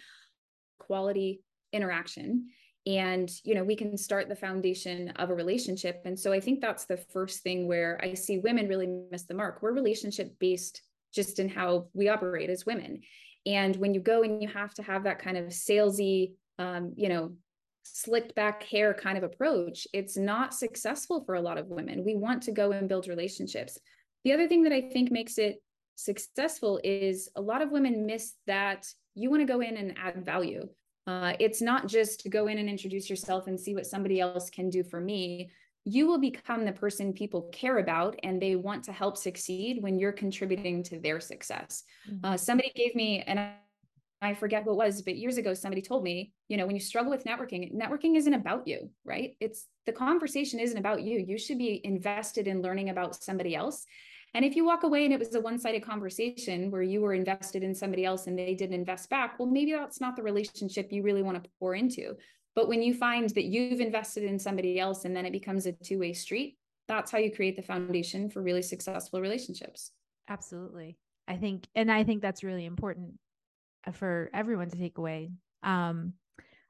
Quality 0.79 1.41
interaction. 1.71 2.49
And, 2.85 3.31
you 3.43 3.55
know, 3.55 3.63
we 3.63 3.75
can 3.75 3.97
start 3.97 4.27
the 4.27 4.35
foundation 4.35 5.09
of 5.17 5.29
a 5.29 5.35
relationship. 5.35 6.01
And 6.03 6.19
so 6.19 6.33
I 6.33 6.39
think 6.39 6.59
that's 6.59 6.85
the 6.85 6.97
first 6.97 7.41
thing 7.41 7.67
where 7.67 7.99
I 8.03 8.15
see 8.15 8.39
women 8.39 8.67
really 8.67 8.87
miss 9.11 9.23
the 9.23 9.35
mark. 9.35 9.61
We're 9.61 9.71
relationship 9.71 10.37
based 10.39 10.81
just 11.13 11.39
in 11.39 11.47
how 11.47 11.87
we 11.93 12.09
operate 12.09 12.49
as 12.49 12.65
women. 12.65 13.01
And 13.45 13.75
when 13.75 13.93
you 13.93 13.99
go 13.99 14.23
and 14.23 14.41
you 14.41 14.47
have 14.49 14.73
to 14.75 14.83
have 14.83 15.03
that 15.03 15.19
kind 15.19 15.37
of 15.37 15.45
salesy, 15.47 16.33
um, 16.57 16.93
you 16.95 17.07
know, 17.07 17.33
slicked 17.83 18.33
back 18.35 18.63
hair 18.63 18.93
kind 18.93 19.17
of 19.17 19.23
approach, 19.23 19.87
it's 19.93 20.17
not 20.17 20.53
successful 20.53 21.23
for 21.25 21.35
a 21.35 21.41
lot 21.41 21.57
of 21.57 21.67
women. 21.67 22.03
We 22.03 22.15
want 22.15 22.43
to 22.43 22.51
go 22.51 22.71
and 22.71 22.89
build 22.89 23.07
relationships. 23.07 23.77
The 24.23 24.33
other 24.33 24.47
thing 24.47 24.63
that 24.63 24.73
I 24.73 24.81
think 24.81 25.11
makes 25.11 25.37
it 25.37 25.61
successful 25.95 26.79
is 26.83 27.29
a 27.35 27.41
lot 27.41 27.61
of 27.61 27.71
women 27.71 28.05
miss 28.05 28.33
that 28.47 28.87
you 29.15 29.29
want 29.29 29.41
to 29.41 29.53
go 29.53 29.59
in 29.59 29.77
and 29.77 29.95
add 29.97 30.25
value. 30.25 30.67
Uh, 31.05 31.33
it's 31.39 31.61
not 31.61 31.87
just 31.87 32.21
to 32.21 32.29
go 32.29 32.47
in 32.47 32.57
and 32.57 32.69
introduce 32.69 33.09
yourself 33.09 33.47
and 33.47 33.59
see 33.59 33.75
what 33.75 33.85
somebody 33.85 34.19
else 34.19 34.49
can 34.49 34.69
do 34.69 34.83
for 34.83 35.01
me. 35.01 35.51
You 35.85 36.07
will 36.07 36.17
become 36.17 36.63
the 36.63 36.71
person 36.71 37.11
people 37.11 37.49
care 37.51 37.79
about 37.79 38.17
and 38.23 38.41
they 38.41 38.55
want 38.55 38.85
to 38.85 38.93
help 38.93 39.17
succeed 39.17 39.83
when 39.83 39.99
you're 39.99 40.13
contributing 40.13 40.81
to 40.83 40.99
their 40.99 41.19
success. 41.19 41.83
Mm-hmm. 42.09 42.25
Uh, 42.25 42.37
somebody 42.37 42.71
gave 42.73 42.95
me, 42.95 43.21
and 43.27 43.37
I 44.23 44.33
forget 44.33 44.63
who 44.63 44.71
it 44.71 44.77
was, 44.77 45.01
but 45.01 45.17
years 45.17 45.37
ago, 45.37 45.53
somebody 45.53 45.81
told 45.81 46.01
me, 46.03 46.31
you 46.47 46.55
know, 46.55 46.65
when 46.65 46.75
you 46.75 46.81
struggle 46.81 47.11
with 47.11 47.25
networking, 47.25 47.73
networking 47.75 48.15
isn't 48.15 48.33
about 48.33 48.65
you, 48.65 48.89
right? 49.03 49.35
It's 49.41 49.67
the 49.85 49.91
conversation 49.91 50.61
isn't 50.61 50.77
about 50.77 51.03
you. 51.03 51.19
You 51.19 51.37
should 51.37 51.57
be 51.57 51.81
invested 51.83 52.47
in 52.47 52.61
learning 52.61 52.89
about 52.89 53.21
somebody 53.21 53.53
else. 53.53 53.85
And 54.33 54.45
if 54.45 54.55
you 54.55 54.63
walk 54.63 54.83
away 54.83 55.03
and 55.03 55.13
it 55.13 55.19
was 55.19 55.35
a 55.35 55.41
one 55.41 55.59
sided 55.59 55.83
conversation 55.83 56.71
where 56.71 56.81
you 56.81 57.01
were 57.01 57.13
invested 57.13 57.63
in 57.63 57.75
somebody 57.75 58.05
else 58.05 58.27
and 58.27 58.39
they 58.39 58.55
didn't 58.55 58.75
invest 58.75 59.09
back, 59.09 59.37
well, 59.37 59.47
maybe 59.47 59.73
that's 59.73 59.99
not 59.99 60.15
the 60.15 60.23
relationship 60.23 60.87
you 60.89 61.03
really 61.03 61.21
want 61.21 61.43
to 61.43 61.49
pour 61.59 61.75
into. 61.75 62.15
But 62.55 62.69
when 62.69 62.81
you 62.81 62.93
find 62.93 63.29
that 63.31 63.45
you've 63.45 63.81
invested 63.81 64.23
in 64.23 64.39
somebody 64.39 64.79
else 64.79 65.03
and 65.03 65.13
then 65.13 65.25
it 65.25 65.33
becomes 65.33 65.65
a 65.65 65.73
two 65.73 65.99
way 65.99 66.13
street, 66.13 66.57
that's 66.87 67.11
how 67.11 67.17
you 67.17 67.29
create 67.29 67.57
the 67.57 67.61
foundation 67.61 68.29
for 68.29 68.41
really 68.41 68.61
successful 68.61 69.19
relationships. 69.19 69.91
Absolutely. 70.29 70.97
I 71.27 71.35
think, 71.35 71.67
and 71.75 71.91
I 71.91 72.05
think 72.05 72.21
that's 72.21 72.43
really 72.43 72.65
important 72.65 73.15
for 73.93 74.29
everyone 74.33 74.69
to 74.69 74.77
take 74.77 74.97
away. 74.97 75.31
Um, 75.61 76.13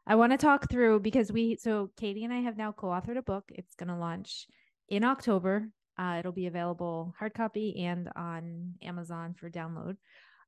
I 0.05 0.15
want 0.15 0.34
to 0.34 0.38
talk 0.38 0.70
through 0.70 1.00
because 1.00 1.32
we, 1.32 1.55
so 1.55 1.91
Katie 1.98 2.24
and 2.24 2.34
I 2.34 2.41
have 2.41 2.58
now 2.58 2.72
co 2.72 2.88
authored 2.88 3.17
a 3.17 3.22
book. 3.22 3.46
It's 3.50 3.75
going 3.75 3.89
to 3.89 3.96
launch 3.96 4.48
in 4.89 5.03
October. 5.03 5.70
Uh, 5.98 6.17
it'll 6.20 6.32
be 6.32 6.48
available 6.48 7.13
hard 7.17 7.34
copy 7.34 7.86
and 7.86 8.10
on 8.15 8.74
Amazon 8.82 9.36
for 9.38 9.50
download. 9.50 9.98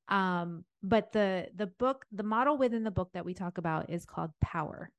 Um, 0.08 0.64
but 0.82 1.12
the 1.12 1.48
the 1.54 1.66
book, 1.66 2.04
the 2.12 2.22
model 2.22 2.58
within 2.58 2.84
the 2.84 2.90
book 2.90 3.10
that 3.14 3.24
we 3.24 3.34
talk 3.34 3.58
about 3.58 3.90
is 3.90 4.04
called 4.04 4.30
Power. 4.40 4.90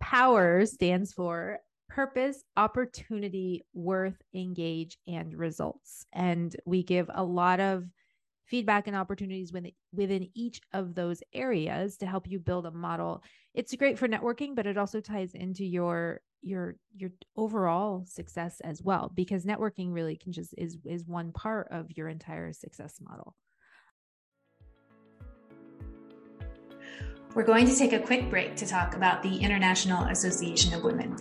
Power 0.00 0.64
stands 0.66 1.12
for 1.12 1.58
purpose, 1.88 2.42
opportunity, 2.56 3.64
worth, 3.72 4.16
engage, 4.34 4.98
and 5.06 5.34
results. 5.34 6.06
And 6.12 6.54
we 6.66 6.82
give 6.82 7.10
a 7.12 7.22
lot 7.24 7.60
of 7.60 7.84
feedback 8.46 8.86
and 8.86 8.96
opportunities 8.96 9.52
within, 9.52 9.72
within 9.92 10.28
each 10.34 10.60
of 10.72 10.94
those 10.94 11.22
areas 11.32 11.96
to 11.98 12.06
help 12.06 12.28
you 12.28 12.38
build 12.38 12.66
a 12.66 12.70
model. 12.70 13.22
It's 13.54 13.74
great 13.74 13.98
for 13.98 14.08
networking, 14.08 14.54
but 14.54 14.66
it 14.66 14.78
also 14.78 15.00
ties 15.00 15.34
into 15.34 15.64
your 15.64 16.20
your 16.42 16.76
your 16.94 17.10
overall 17.36 18.04
success 18.06 18.60
as 18.60 18.82
well 18.82 19.10
because 19.14 19.46
networking 19.46 19.94
really 19.94 20.16
can 20.16 20.30
just 20.30 20.54
is 20.58 20.76
is 20.84 21.06
one 21.06 21.32
part 21.32 21.68
of 21.70 21.86
your 21.96 22.08
entire 22.08 22.52
success 22.52 23.00
model. 23.00 23.34
We're 27.34 27.42
going 27.42 27.66
to 27.66 27.74
take 27.74 27.92
a 27.92 27.98
quick 27.98 28.30
break 28.30 28.54
to 28.54 28.64
talk 28.64 28.94
about 28.94 29.20
the 29.20 29.36
International 29.36 30.04
Association 30.04 30.72
of 30.72 30.84
Women. 30.84 31.16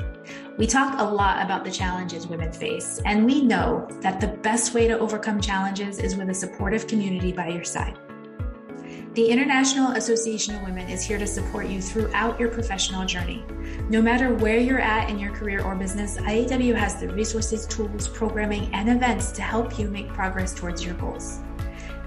We 0.60 0.68
talk 0.68 1.00
a 1.00 1.04
lot 1.04 1.44
about 1.44 1.64
the 1.64 1.72
challenges 1.72 2.28
women 2.28 2.52
face, 2.52 3.02
and 3.04 3.26
we 3.26 3.42
know 3.42 3.88
that 4.02 4.22
the 4.22 4.28
best 4.28 4.76
way 4.76 4.88
to 4.88 5.00
overcome 5.00 5.42
challenges 5.42 5.98
is 5.98 6.16
with 6.16 6.30
a 6.30 6.34
supportive 6.34 6.86
community 6.86 7.32
by 7.32 7.48
your 7.48 7.64
side. 7.64 7.98
The 9.16 9.28
International 9.28 9.94
Association 9.94 10.54
of 10.54 10.62
Women 10.62 10.88
is 10.88 11.04
here 11.04 11.18
to 11.18 11.26
support 11.26 11.66
you 11.66 11.82
throughout 11.82 12.40
your 12.40 12.50
professional 12.50 13.08
journey. 13.08 13.44
No 13.90 14.00
matter 14.00 14.36
where 14.36 14.60
you're 14.60 14.80
at 14.80 15.10
in 15.10 15.18
your 15.18 15.32
career 15.32 15.64
or 15.64 15.74
business, 15.74 16.18
IAW 16.18 16.76
has 16.76 17.00
the 17.00 17.10
resources, 17.10 17.66
tools, 17.66 18.08
programming, 18.08 18.72
and 18.76 18.88
events 18.88 19.32
to 19.32 19.42
help 19.42 19.80
you 19.80 19.90
make 19.90 20.10
progress 20.10 20.54
towards 20.54 20.86
your 20.86 20.94
goals. 20.94 21.40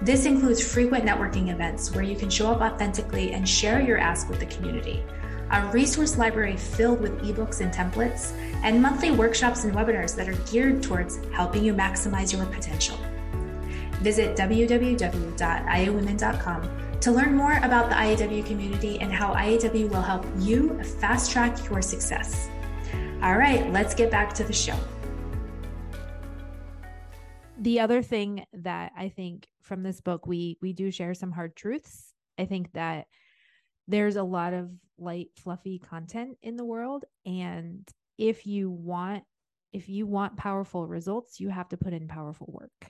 This 0.01 0.25
includes 0.25 0.65
frequent 0.65 1.05
networking 1.05 1.51
events 1.51 1.93
where 1.93 2.03
you 2.03 2.15
can 2.15 2.29
show 2.29 2.49
up 2.51 2.61
authentically 2.61 3.33
and 3.33 3.49
share 3.49 3.81
your 3.81 3.97
ask 3.97 4.29
with 4.29 4.39
the 4.39 4.45
community, 4.45 5.03
a 5.51 5.65
resource 5.67 6.19
library 6.19 6.55
filled 6.55 7.01
with 7.01 7.19
ebooks 7.21 7.61
and 7.61 7.73
templates, 7.73 8.31
and 8.63 8.79
monthly 8.79 9.09
workshops 9.09 9.63
and 9.63 9.75
webinars 9.75 10.15
that 10.15 10.29
are 10.29 10.37
geared 10.51 10.83
towards 10.83 11.17
helping 11.31 11.63
you 11.63 11.73
maximize 11.73 12.31
your 12.31 12.45
potential. 12.45 12.99
Visit 14.01 14.37
www.iawomen.com 14.37 16.69
to 16.99 17.11
learn 17.11 17.35
more 17.35 17.57
about 17.63 17.89
the 17.89 17.95
IAW 17.95 18.45
community 18.45 18.99
and 18.99 19.11
how 19.11 19.33
IAW 19.33 19.89
will 19.89 20.03
help 20.03 20.27
you 20.37 20.79
fast 20.83 21.31
track 21.31 21.67
your 21.69 21.81
success. 21.81 22.49
All 23.23 23.37
right, 23.37 23.67
let's 23.71 23.95
get 23.95 24.11
back 24.11 24.33
to 24.35 24.43
the 24.43 24.53
show 24.53 24.77
the 27.67 27.81
other 27.81 28.01
thing 28.01 28.45
that 28.53 28.93
I 28.97 29.09
think 29.09 29.45
from 29.61 29.83
this 29.83 29.99
book, 29.99 30.25
we 30.25 30.57
we 30.61 30.71
do 30.71 30.89
share 30.89 31.13
some 31.13 31.33
hard 31.33 31.53
truths. 31.53 32.13
I 32.39 32.45
think 32.45 32.71
that 32.71 33.07
there's 33.89 34.15
a 34.15 34.23
lot 34.23 34.53
of 34.53 34.69
light, 34.97 35.31
fluffy 35.35 35.77
content 35.77 36.37
in 36.41 36.55
the 36.55 36.63
world, 36.63 37.03
and 37.25 37.85
if 38.17 38.47
you 38.47 38.69
want 38.69 39.25
if 39.73 39.89
you 39.89 40.07
want 40.07 40.37
powerful 40.37 40.87
results, 40.87 41.41
you 41.41 41.49
have 41.49 41.67
to 41.67 41.75
put 41.75 41.91
in 41.91 42.07
powerful 42.07 42.47
work. 42.49 42.89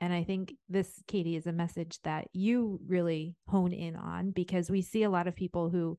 And 0.00 0.12
I 0.12 0.24
think 0.24 0.52
this, 0.68 1.00
Katie, 1.06 1.36
is 1.36 1.46
a 1.46 1.52
message 1.52 2.00
that 2.02 2.26
you 2.32 2.80
really 2.88 3.36
hone 3.46 3.72
in 3.72 3.94
on 3.94 4.32
because 4.32 4.68
we 4.68 4.82
see 4.82 5.04
a 5.04 5.10
lot 5.10 5.28
of 5.28 5.36
people 5.36 5.70
who 5.70 5.96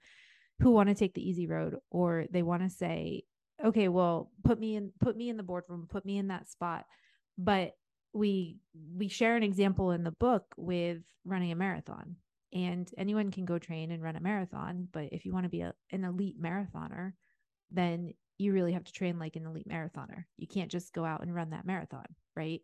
who 0.60 0.72
want 0.72 0.90
to 0.90 0.96
take 0.96 1.14
the 1.14 1.26
easy 1.26 1.48
road 1.48 1.78
or 1.90 2.26
they 2.32 2.44
want 2.44 2.64
to 2.64 2.70
say, 2.70 3.24
okay, 3.64 3.88
well, 3.88 4.30
put 4.44 4.60
me 4.60 4.76
in 4.76 4.92
put 5.00 5.16
me 5.16 5.30
in 5.30 5.38
the 5.38 5.44
boardroom, 5.44 5.88
put 5.90 6.04
me 6.06 6.18
in 6.18 6.28
that 6.28 6.50
spot. 6.50 6.84
But 7.38 7.76
we 8.14 8.58
we 8.96 9.08
share 9.08 9.36
an 9.36 9.44
example 9.44 9.92
in 9.92 10.04
the 10.04 10.12
book 10.12 10.44
with 10.58 11.00
running 11.26 11.52
a 11.52 11.56
marathon. 11.56 12.16
And 12.52 12.90
anyone 12.98 13.30
can 13.30 13.46
go 13.46 13.60
train 13.60 13.92
and 13.92 14.02
run 14.02 14.16
a 14.16 14.20
marathon 14.20 14.88
but 14.92 15.10
if 15.12 15.24
you 15.24 15.32
want 15.32 15.46
to 15.46 15.50
be 15.50 15.62
a, 15.62 15.74
an 15.92 16.04
elite 16.04 16.42
marathoner 16.42 17.14
then 17.72 18.14
you 18.40 18.54
really 18.54 18.74
have 18.74 18.86
to 18.86 18.92
train 18.92 19.20
like 19.20 19.36
an 19.36 19.46
elite 19.46 19.68
marathoner. 19.68 20.24
You 20.38 20.48
can't 20.48 20.72
just 20.72 20.94
go 20.94 21.06
out 21.06 21.22
and 21.22 21.34
run 21.36 21.52
that 21.52 21.66
marathon 21.68 22.06
right? 22.36 22.62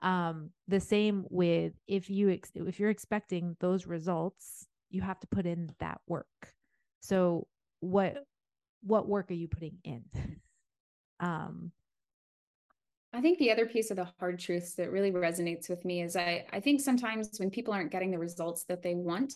Um 0.00 0.50
the 0.68 0.80
same 0.80 1.26
with 1.30 1.74
if 1.86 2.08
you 2.08 2.30
ex- 2.30 2.52
if 2.54 2.80
you're 2.80 2.90
expecting 2.90 3.56
those 3.60 3.86
results 3.86 4.66
you 4.88 5.02
have 5.02 5.20
to 5.20 5.26
put 5.26 5.44
in 5.46 5.70
that 5.80 6.00
work. 6.06 6.54
So 7.00 7.46
what 7.80 8.24
what 8.82 9.08
work 9.08 9.30
are 9.30 9.34
you 9.34 9.48
putting 9.48 9.78
in? 9.84 10.04
Um 11.18 11.72
I 13.16 13.22
think 13.22 13.38
the 13.38 13.50
other 13.50 13.64
piece 13.64 13.90
of 13.90 13.96
the 13.96 14.08
hard 14.20 14.38
truths 14.38 14.74
that 14.74 14.92
really 14.92 15.10
resonates 15.10 15.70
with 15.70 15.86
me 15.86 16.02
is 16.02 16.16
I, 16.16 16.44
I 16.52 16.60
think 16.60 16.82
sometimes 16.82 17.30
when 17.38 17.48
people 17.48 17.72
aren't 17.72 17.90
getting 17.90 18.10
the 18.10 18.18
results 18.18 18.64
that 18.64 18.82
they 18.82 18.94
want, 18.94 19.32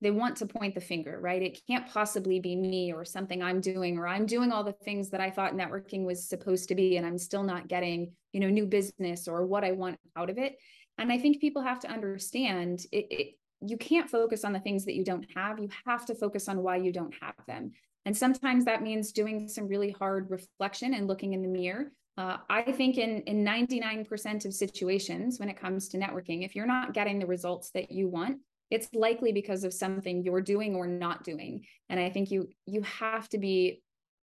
they 0.00 0.10
want 0.10 0.36
to 0.38 0.46
point 0.46 0.74
the 0.74 0.80
finger, 0.80 1.20
right? 1.20 1.40
It 1.40 1.60
can't 1.64 1.86
possibly 1.86 2.40
be 2.40 2.56
me 2.56 2.92
or 2.92 3.04
something 3.04 3.40
I'm 3.40 3.60
doing, 3.60 3.98
or 3.98 4.08
I'm 4.08 4.26
doing 4.26 4.50
all 4.50 4.64
the 4.64 4.72
things 4.72 5.10
that 5.10 5.20
I 5.20 5.30
thought 5.30 5.54
networking 5.54 6.04
was 6.04 6.28
supposed 6.28 6.68
to 6.70 6.74
be, 6.74 6.96
and 6.96 7.06
I'm 7.06 7.18
still 7.18 7.44
not 7.44 7.68
getting, 7.68 8.10
you 8.32 8.40
know, 8.40 8.48
new 8.48 8.66
business 8.66 9.28
or 9.28 9.46
what 9.46 9.62
I 9.62 9.72
want 9.72 10.00
out 10.16 10.28
of 10.28 10.36
it. 10.36 10.56
And 10.98 11.12
I 11.12 11.18
think 11.18 11.40
people 11.40 11.62
have 11.62 11.78
to 11.80 11.88
understand 11.88 12.84
it, 12.90 13.06
it 13.10 13.34
you 13.60 13.76
can't 13.76 14.10
focus 14.10 14.44
on 14.44 14.52
the 14.52 14.58
things 14.58 14.86
that 14.86 14.96
you 14.96 15.04
don't 15.04 15.26
have. 15.36 15.60
You 15.60 15.68
have 15.86 16.04
to 16.06 16.16
focus 16.16 16.48
on 16.48 16.64
why 16.64 16.78
you 16.78 16.92
don't 16.92 17.14
have 17.20 17.34
them. 17.46 17.70
And 18.06 18.16
sometimes 18.16 18.64
that 18.64 18.82
means 18.82 19.12
doing 19.12 19.46
some 19.46 19.68
really 19.68 19.90
hard 19.90 20.30
reflection 20.30 20.94
and 20.94 21.06
looking 21.06 21.34
in 21.34 21.42
the 21.42 21.48
mirror 21.48 21.92
uh, 22.20 22.36
I 22.50 22.70
think 22.72 22.98
in, 22.98 23.22
in 23.22 23.42
99% 23.42 24.44
of 24.44 24.52
situations 24.52 25.38
when 25.38 25.48
it 25.48 25.58
comes 25.58 25.88
to 25.88 25.98
networking, 25.98 26.44
if 26.44 26.54
you're 26.54 26.66
not 26.66 26.92
getting 26.92 27.18
the 27.18 27.26
results 27.26 27.70
that 27.70 27.90
you 27.90 28.08
want, 28.08 28.40
it's 28.70 28.88
likely 28.92 29.32
because 29.32 29.64
of 29.64 29.72
something 29.72 30.22
you're 30.22 30.42
doing 30.42 30.74
or 30.74 30.86
not 30.86 31.24
doing. 31.24 31.64
And 31.88 31.98
I 31.98 32.10
think 32.10 32.30
you 32.30 32.48
you 32.66 32.82
have 32.82 33.26
to 33.30 33.38
be 33.38 33.82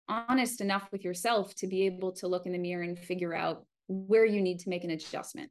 honest 0.08 0.62
enough 0.62 0.88
with 0.90 1.04
yourself 1.04 1.54
to 1.56 1.66
be 1.66 1.82
able 1.82 2.12
to 2.12 2.28
look 2.28 2.46
in 2.46 2.52
the 2.52 2.58
mirror 2.58 2.82
and 2.82 2.98
figure 2.98 3.34
out 3.34 3.66
where 3.88 4.24
you 4.24 4.40
need 4.40 4.60
to 4.60 4.70
make 4.70 4.84
an 4.84 4.90
adjustment. 4.90 5.50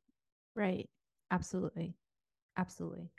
Right. 0.55 0.89
Absolutely. 1.29 1.93
Absolutely. 2.57 3.12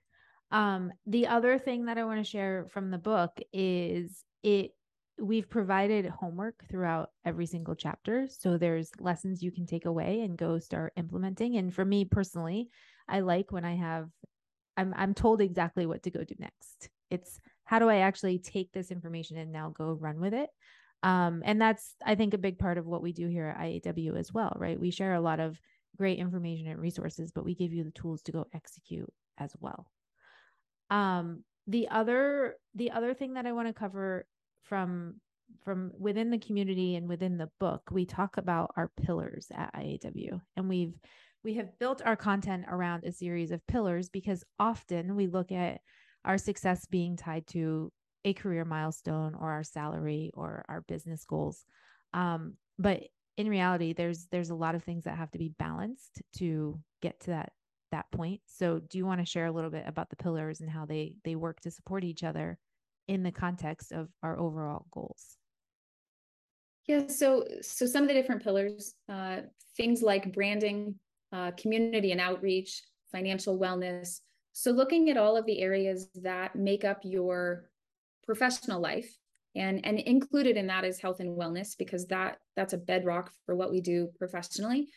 Um, 0.50 0.90
the 1.06 1.28
other 1.28 1.58
thing 1.58 1.84
that 1.84 1.96
I 1.96 2.04
want 2.04 2.18
to 2.18 2.28
share 2.28 2.66
from 2.72 2.90
the 2.90 2.98
book 2.98 3.38
is 3.52 4.24
it 4.42 4.72
we've 5.18 5.48
provided 5.48 6.06
homework 6.06 6.64
throughout 6.68 7.10
every 7.24 7.46
single 7.46 7.74
chapter. 7.74 8.26
So 8.28 8.56
there's 8.56 8.90
lessons 8.98 9.42
you 9.42 9.52
can 9.52 9.66
take 9.66 9.84
away 9.84 10.20
and 10.20 10.36
go 10.36 10.58
start 10.58 10.92
implementing. 10.96 11.56
And 11.56 11.74
for 11.74 11.84
me 11.84 12.04
personally, 12.04 12.68
I 13.08 13.20
like 13.20 13.52
when 13.52 13.64
I 13.64 13.76
have 13.76 14.08
I'm 14.76 14.94
I'm 14.96 15.14
told 15.14 15.40
exactly 15.40 15.86
what 15.86 16.02
to 16.04 16.10
go 16.10 16.24
do 16.24 16.34
next. 16.38 16.88
It's 17.10 17.38
how 17.64 17.78
do 17.78 17.88
I 17.88 17.98
actually 17.98 18.38
take 18.38 18.72
this 18.72 18.90
information 18.90 19.36
and 19.36 19.52
now 19.52 19.70
go 19.70 19.92
run 19.92 20.18
with 20.20 20.34
it? 20.34 20.48
Um, 21.02 21.42
and 21.44 21.60
that's 21.60 21.94
I 22.04 22.14
think 22.14 22.32
a 22.32 22.38
big 22.38 22.58
part 22.58 22.78
of 22.78 22.86
what 22.86 23.02
we 23.02 23.12
do 23.12 23.28
here 23.28 23.46
at 23.46 23.58
IAW 23.58 24.18
as 24.18 24.32
well, 24.32 24.56
right? 24.58 24.80
We 24.80 24.90
share 24.90 25.14
a 25.14 25.20
lot 25.20 25.40
of 25.40 25.58
great 25.96 26.18
information 26.18 26.68
and 26.68 26.80
resources, 26.80 27.32
but 27.32 27.44
we 27.44 27.54
give 27.54 27.72
you 27.72 27.84
the 27.84 27.90
tools 27.90 28.22
to 28.22 28.32
go 28.32 28.46
execute 28.54 29.12
as 29.38 29.54
well. 29.60 29.86
Um, 30.90 31.44
the 31.66 31.88
other 31.88 32.56
the 32.74 32.90
other 32.90 33.14
thing 33.14 33.34
that 33.34 33.46
I 33.46 33.52
want 33.52 33.68
to 33.68 33.74
cover 33.74 34.26
from 34.64 35.20
from 35.64 35.92
within 35.98 36.30
the 36.30 36.38
community 36.38 36.96
and 36.96 37.08
within 37.08 37.36
the 37.36 37.50
book, 37.60 37.82
we 37.90 38.04
talk 38.04 38.36
about 38.36 38.72
our 38.76 38.90
pillars 39.02 39.46
at 39.54 39.74
IAW. 39.74 40.40
And 40.56 40.68
we've 40.68 40.94
we 41.44 41.54
have 41.54 41.78
built 41.78 42.02
our 42.04 42.16
content 42.16 42.64
around 42.68 43.04
a 43.04 43.12
series 43.12 43.50
of 43.50 43.66
pillars 43.66 44.08
because 44.08 44.44
often 44.58 45.16
we 45.16 45.26
look 45.26 45.50
at 45.50 45.80
our 46.24 46.38
success 46.38 46.86
being 46.86 47.16
tied 47.16 47.46
to 47.48 47.90
a 48.24 48.32
career 48.32 48.64
milestone 48.64 49.34
or 49.34 49.50
our 49.50 49.64
salary 49.64 50.30
or 50.34 50.64
our 50.68 50.82
business 50.82 51.24
goals. 51.24 51.64
Um, 52.14 52.54
but 52.78 53.02
in 53.36 53.48
reality, 53.48 53.92
there's 53.92 54.26
there's 54.30 54.50
a 54.50 54.54
lot 54.54 54.74
of 54.74 54.84
things 54.84 55.04
that 55.04 55.16
have 55.16 55.30
to 55.32 55.38
be 55.38 55.52
balanced 55.58 56.22
to 56.36 56.78
get 57.00 57.18
to 57.20 57.30
that 57.30 57.52
that 57.90 58.10
point. 58.10 58.40
So 58.46 58.78
do 58.78 58.98
you 58.98 59.04
want 59.04 59.20
to 59.20 59.26
share 59.26 59.46
a 59.46 59.52
little 59.52 59.70
bit 59.70 59.84
about 59.86 60.10
the 60.10 60.16
pillars 60.16 60.60
and 60.60 60.70
how 60.70 60.86
they 60.86 61.16
they 61.24 61.34
work 61.34 61.60
to 61.60 61.70
support 61.70 62.04
each 62.04 62.22
other 62.24 62.58
in 63.08 63.22
the 63.22 63.32
context 63.32 63.92
of 63.92 64.08
our 64.22 64.38
overall 64.38 64.86
goals? 64.90 65.36
Yeah, 66.86 67.06
so 67.06 67.44
so 67.60 67.86
some 67.86 68.02
of 68.02 68.08
the 68.08 68.14
different 68.14 68.42
pillars, 68.42 68.94
uh, 69.08 69.40
things 69.76 70.02
like 70.02 70.32
branding, 70.32 70.96
uh, 71.32 71.52
community 71.52 72.12
and 72.12 72.20
outreach, 72.20 72.82
financial 73.12 73.58
wellness. 73.58 74.20
So 74.52 74.70
looking 74.70 75.08
at 75.08 75.16
all 75.16 75.36
of 75.36 75.46
the 75.46 75.60
areas 75.60 76.08
that 76.22 76.56
make 76.56 76.84
up 76.84 77.00
your 77.04 77.70
professional 78.24 78.80
life 78.80 79.16
and 79.54 79.84
and 79.84 79.98
included 80.00 80.56
in 80.56 80.66
that 80.66 80.84
is 80.84 81.00
health 81.00 81.20
and 81.20 81.36
wellness 81.36 81.76
because 81.76 82.06
that 82.06 82.38
that's 82.56 82.72
a 82.72 82.78
bedrock 82.78 83.30
for 83.44 83.54
what 83.54 83.70
we 83.70 83.80
do 83.80 84.08
professionally 84.18 84.88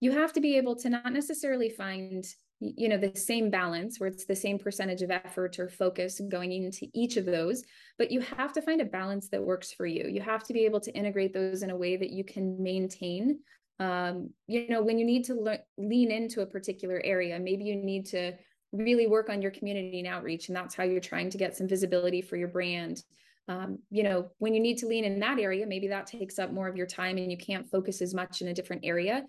you 0.00 0.12
have 0.12 0.32
to 0.32 0.40
be 0.40 0.56
able 0.56 0.76
to 0.76 0.90
not 0.90 1.12
necessarily 1.12 1.70
find 1.70 2.24
you 2.60 2.88
know 2.88 2.96
the 2.96 3.14
same 3.14 3.50
balance 3.50 4.00
where 4.00 4.08
it's 4.08 4.24
the 4.24 4.34
same 4.34 4.58
percentage 4.58 5.02
of 5.02 5.10
effort 5.10 5.58
or 5.58 5.68
focus 5.68 6.20
going 6.28 6.52
into 6.52 6.86
each 6.94 7.16
of 7.18 7.26
those 7.26 7.62
but 7.98 8.10
you 8.10 8.20
have 8.20 8.52
to 8.52 8.62
find 8.62 8.80
a 8.80 8.84
balance 8.84 9.28
that 9.28 9.42
works 9.42 9.72
for 9.72 9.86
you. 9.86 10.06
You 10.08 10.20
have 10.20 10.44
to 10.44 10.52
be 10.52 10.64
able 10.64 10.80
to 10.80 10.92
integrate 10.92 11.32
those 11.32 11.62
in 11.62 11.70
a 11.70 11.76
way 11.76 11.96
that 11.96 12.10
you 12.10 12.24
can 12.24 12.62
maintain 12.62 13.40
um, 13.78 14.30
you 14.46 14.68
know 14.68 14.82
when 14.82 14.98
you 14.98 15.04
need 15.04 15.24
to 15.24 15.34
le- 15.34 15.58
lean 15.76 16.10
into 16.10 16.40
a 16.40 16.46
particular 16.46 17.00
area 17.04 17.38
maybe 17.38 17.64
you 17.64 17.76
need 17.76 18.06
to 18.06 18.32
really 18.72 19.06
work 19.06 19.28
on 19.28 19.42
your 19.42 19.50
community 19.50 19.98
and 19.98 20.08
outreach 20.08 20.48
and 20.48 20.56
that's 20.56 20.74
how 20.74 20.82
you're 20.82 21.00
trying 21.00 21.30
to 21.30 21.38
get 21.38 21.56
some 21.56 21.68
visibility 21.68 22.22
for 22.22 22.36
your 22.36 22.48
brand. 22.48 23.02
Um, 23.48 23.78
you 23.90 24.02
know 24.02 24.30
when 24.38 24.54
you 24.54 24.60
need 24.60 24.78
to 24.78 24.86
lean 24.86 25.04
in 25.04 25.20
that 25.20 25.38
area 25.38 25.66
maybe 25.66 25.88
that 25.88 26.06
takes 26.06 26.38
up 26.38 26.52
more 26.52 26.68
of 26.68 26.76
your 26.76 26.86
time 26.86 27.18
and 27.18 27.30
you 27.30 27.38
can't 27.38 27.70
focus 27.70 28.00
as 28.00 28.14
much 28.14 28.40
in 28.40 28.48
a 28.48 28.54
different 28.54 28.84
area. 28.84 29.24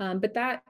Um, 0.00 0.18
but 0.18 0.34
that 0.34 0.62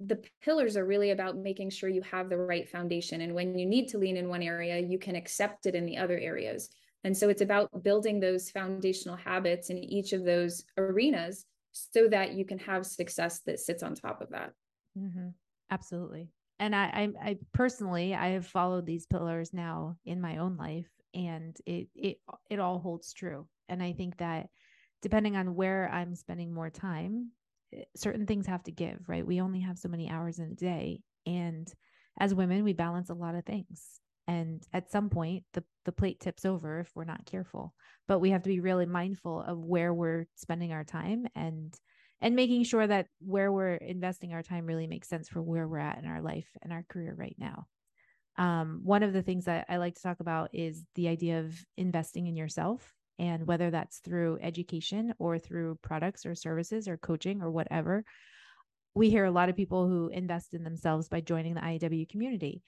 the 0.00 0.18
pillars 0.42 0.76
are 0.76 0.86
really 0.86 1.10
about 1.10 1.36
making 1.36 1.70
sure 1.70 1.88
you 1.88 2.02
have 2.02 2.28
the 2.28 2.36
right 2.36 2.68
foundation 2.68 3.20
and 3.20 3.34
when 3.34 3.58
you 3.58 3.66
need 3.66 3.88
to 3.88 3.98
lean 3.98 4.16
in 4.16 4.28
one 4.28 4.42
area 4.42 4.78
you 4.78 4.98
can 4.98 5.14
accept 5.14 5.66
it 5.66 5.74
in 5.74 5.84
the 5.84 5.96
other 5.96 6.18
areas 6.18 6.70
and 7.04 7.16
so 7.16 7.28
it's 7.28 7.42
about 7.42 7.82
building 7.82 8.20
those 8.20 8.50
foundational 8.50 9.16
habits 9.16 9.70
in 9.70 9.78
each 9.78 10.12
of 10.12 10.24
those 10.24 10.64
arenas 10.76 11.44
so 11.72 12.08
that 12.08 12.32
you 12.32 12.44
can 12.44 12.58
have 12.58 12.84
success 12.84 13.40
that 13.40 13.60
sits 13.60 13.82
on 13.82 13.94
top 13.94 14.20
of 14.20 14.30
that 14.30 14.52
mm-hmm. 14.98 15.28
absolutely 15.70 16.28
and 16.58 16.76
I, 16.76 16.84
I, 16.84 17.30
I 17.30 17.38
personally 17.54 18.14
I 18.14 18.28
have 18.30 18.46
followed 18.46 18.84
these 18.84 19.06
pillars 19.06 19.54
now 19.54 19.96
in 20.04 20.20
my 20.20 20.36
own 20.36 20.56
life 20.56 20.90
and 21.14 21.56
it 21.66 21.88
it 21.94 22.18
it 22.48 22.58
all 22.58 22.78
holds 22.78 23.12
true. 23.12 23.46
And 23.68 23.82
I 23.82 23.92
think 23.92 24.18
that 24.18 24.48
depending 25.02 25.36
on 25.36 25.54
where 25.54 25.88
I'm 25.90 26.14
spending 26.14 26.52
more 26.52 26.70
time, 26.70 27.30
certain 27.96 28.26
things 28.26 28.46
have 28.46 28.62
to 28.64 28.72
give, 28.72 29.08
right? 29.08 29.26
We 29.26 29.40
only 29.40 29.60
have 29.60 29.78
so 29.78 29.88
many 29.88 30.08
hours 30.08 30.38
in 30.38 30.46
a 30.46 30.54
day 30.54 31.02
and 31.26 31.72
as 32.18 32.34
women 32.34 32.64
we 32.64 32.72
balance 32.72 33.10
a 33.10 33.14
lot 33.14 33.34
of 33.34 33.44
things. 33.44 34.00
And 34.26 34.62
at 34.72 34.90
some 34.90 35.10
point 35.10 35.44
the 35.54 35.64
the 35.84 35.92
plate 35.92 36.20
tips 36.20 36.44
over 36.44 36.80
if 36.80 36.90
we're 36.94 37.04
not 37.04 37.26
careful. 37.26 37.74
But 38.06 38.20
we 38.20 38.30
have 38.30 38.42
to 38.42 38.48
be 38.48 38.60
really 38.60 38.86
mindful 38.86 39.42
of 39.42 39.58
where 39.58 39.92
we're 39.92 40.26
spending 40.36 40.72
our 40.72 40.84
time 40.84 41.26
and 41.34 41.74
and 42.20 42.36
making 42.36 42.64
sure 42.64 42.86
that 42.86 43.06
where 43.20 43.50
we're 43.50 43.76
investing 43.76 44.34
our 44.34 44.42
time 44.42 44.66
really 44.66 44.86
makes 44.86 45.08
sense 45.08 45.28
for 45.28 45.40
where 45.40 45.66
we're 45.66 45.78
at 45.78 45.98
in 45.98 46.06
our 46.06 46.20
life 46.20 46.48
and 46.62 46.72
our 46.72 46.84
career 46.88 47.14
right 47.16 47.36
now. 47.38 47.66
Um, 48.36 48.80
one 48.84 49.02
of 49.02 49.12
the 49.12 49.22
things 49.22 49.46
that 49.46 49.66
I 49.68 49.78
like 49.78 49.94
to 49.94 50.02
talk 50.02 50.20
about 50.20 50.50
is 50.52 50.84
the 50.94 51.08
idea 51.08 51.40
of 51.40 51.58
investing 51.76 52.26
in 52.26 52.36
yourself 52.36 52.94
and 53.20 53.46
whether 53.46 53.70
that's 53.70 53.98
through 53.98 54.38
education 54.40 55.12
or 55.18 55.38
through 55.38 55.78
products 55.82 56.24
or 56.24 56.34
services 56.34 56.88
or 56.88 56.96
coaching 56.96 57.42
or 57.42 57.50
whatever. 57.50 58.02
We 58.94 59.10
hear 59.10 59.26
a 59.26 59.30
lot 59.30 59.50
of 59.50 59.56
people 59.56 59.86
who 59.86 60.08
invest 60.08 60.54
in 60.54 60.64
themselves 60.64 61.08
by 61.08 61.20
joining 61.20 61.54
the 61.54 61.60
IAW 61.60 62.08
community. 62.08 62.62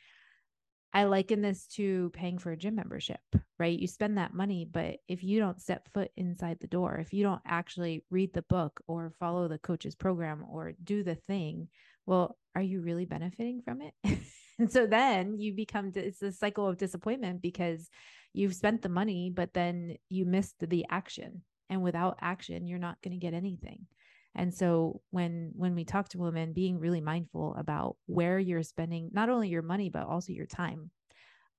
I 0.93 1.05
liken 1.05 1.41
this 1.41 1.67
to 1.69 2.11
paying 2.13 2.39
for 2.39 2.53
a 2.53 2.57
gym 2.57 2.75
membership, 2.75 3.21
right? 3.59 3.79
You 3.79 3.89
spend 3.89 4.19
that 4.19 4.35
money, 4.35 4.69
but 4.71 4.99
if 5.09 5.25
you 5.25 5.41
don't 5.41 5.61
step 5.61 5.89
foot 5.95 6.11
inside 6.19 6.59
the 6.61 6.67
door, 6.67 6.97
if 6.97 7.15
you 7.15 7.23
don't 7.23 7.41
actually 7.47 8.05
read 8.11 8.35
the 8.35 8.43
book 8.43 8.79
or 8.87 9.15
follow 9.19 9.49
the 9.49 9.57
coach's 9.57 9.95
program 9.95 10.45
or 10.47 10.73
do 10.85 11.03
the 11.03 11.15
thing, 11.15 11.69
well, 12.05 12.37
are 12.55 12.63
you 12.63 12.83
really 12.83 13.07
benefiting 13.07 13.63
from 13.63 13.81
it? 13.81 13.95
and 14.59 14.71
so 14.71 14.87
then 14.87 15.39
you 15.39 15.55
become, 15.55 15.93
it's 15.95 16.23
a 16.23 16.33
cycle 16.33 16.67
of 16.67 16.77
disappointment 16.77 17.43
because 17.43 17.89
you've 18.33 18.55
spent 18.55 18.83
the 18.83 18.89
money, 18.89 19.31
but 19.35 19.55
then 19.55 19.97
you 20.09 20.25
missed 20.25 20.57
the 20.61 20.85
action. 20.91 21.43
And 21.71 21.83
without 21.83 22.19
action, 22.21 22.67
you're 22.67 22.79
not 22.79 23.01
going 23.03 23.13
to 23.13 23.25
get 23.25 23.35
anything. 23.35 23.87
And 24.35 24.53
so 24.53 25.01
when 25.11 25.53
when 25.55 25.75
we 25.75 25.85
talk 25.85 26.09
to 26.11 26.19
women, 26.19 26.53
being 26.53 26.79
really 26.79 27.01
mindful 27.01 27.55
about 27.59 27.97
where 28.07 28.39
you're 28.39 28.63
spending 28.63 29.11
not 29.13 29.29
only 29.29 29.49
your 29.49 29.63
money 29.63 29.91
but 29.91 30.07
also 30.07 30.33
your 30.33 30.47
time, 30.47 30.91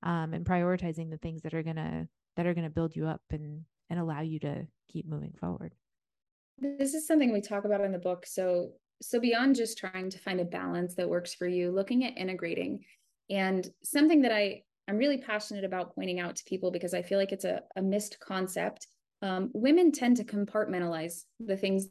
um, 0.02 0.34
and 0.34 0.46
prioritizing 0.46 1.10
the 1.10 1.18
things 1.18 1.44
that 1.44 1.54
are 1.54 1.64
gonna 1.64 2.08
that 2.36 2.46
are 2.46 2.54
gonna 2.54 2.70
build 2.70 2.96
you 2.96 3.08
up 3.08 3.22
and 3.30 3.62
and 3.90 4.00
allow 4.00 4.22
you 4.22 4.40
to 4.40 4.66
keep 4.88 5.08
moving 5.08 5.34
forward. 5.40 5.74
This 6.58 6.94
is 6.94 7.08
something 7.08 7.32
we 7.32 7.42
talk 7.42 7.66
about 7.66 7.82
in 7.82 7.92
the 7.92 8.00
book. 8.00 8.26
So 8.26 8.72
so 9.04 9.20
beyond 9.20 9.56
just 9.56 9.78
trying 9.78 10.10
to 10.10 10.18
find 10.18 10.40
a 10.40 10.46
balance 10.46 10.96
that 10.96 11.10
works 11.10 11.34
for 11.34 11.48
you, 11.48 11.72
looking 11.72 12.06
at 12.06 12.18
integrating, 12.18 12.84
and 13.30 13.68
something 13.84 14.22
that 14.22 14.32
I 14.32 14.64
I'm 14.88 14.98
really 14.98 15.18
passionate 15.18 15.64
about 15.64 15.96
pointing 15.96 16.20
out 16.20 16.36
to 16.36 16.44
people 16.46 16.72
because 16.72 16.94
I 16.94 17.02
feel 17.02 17.18
like 17.18 17.32
it's 17.32 17.46
a, 17.46 17.62
a 17.76 17.82
missed 17.82 18.20
concept. 18.20 18.88
Um, 19.22 19.50
women 19.54 19.92
tend 19.92 20.18
to 20.18 20.26
compartmentalize 20.26 21.22
the 21.40 21.56
things 21.56 21.88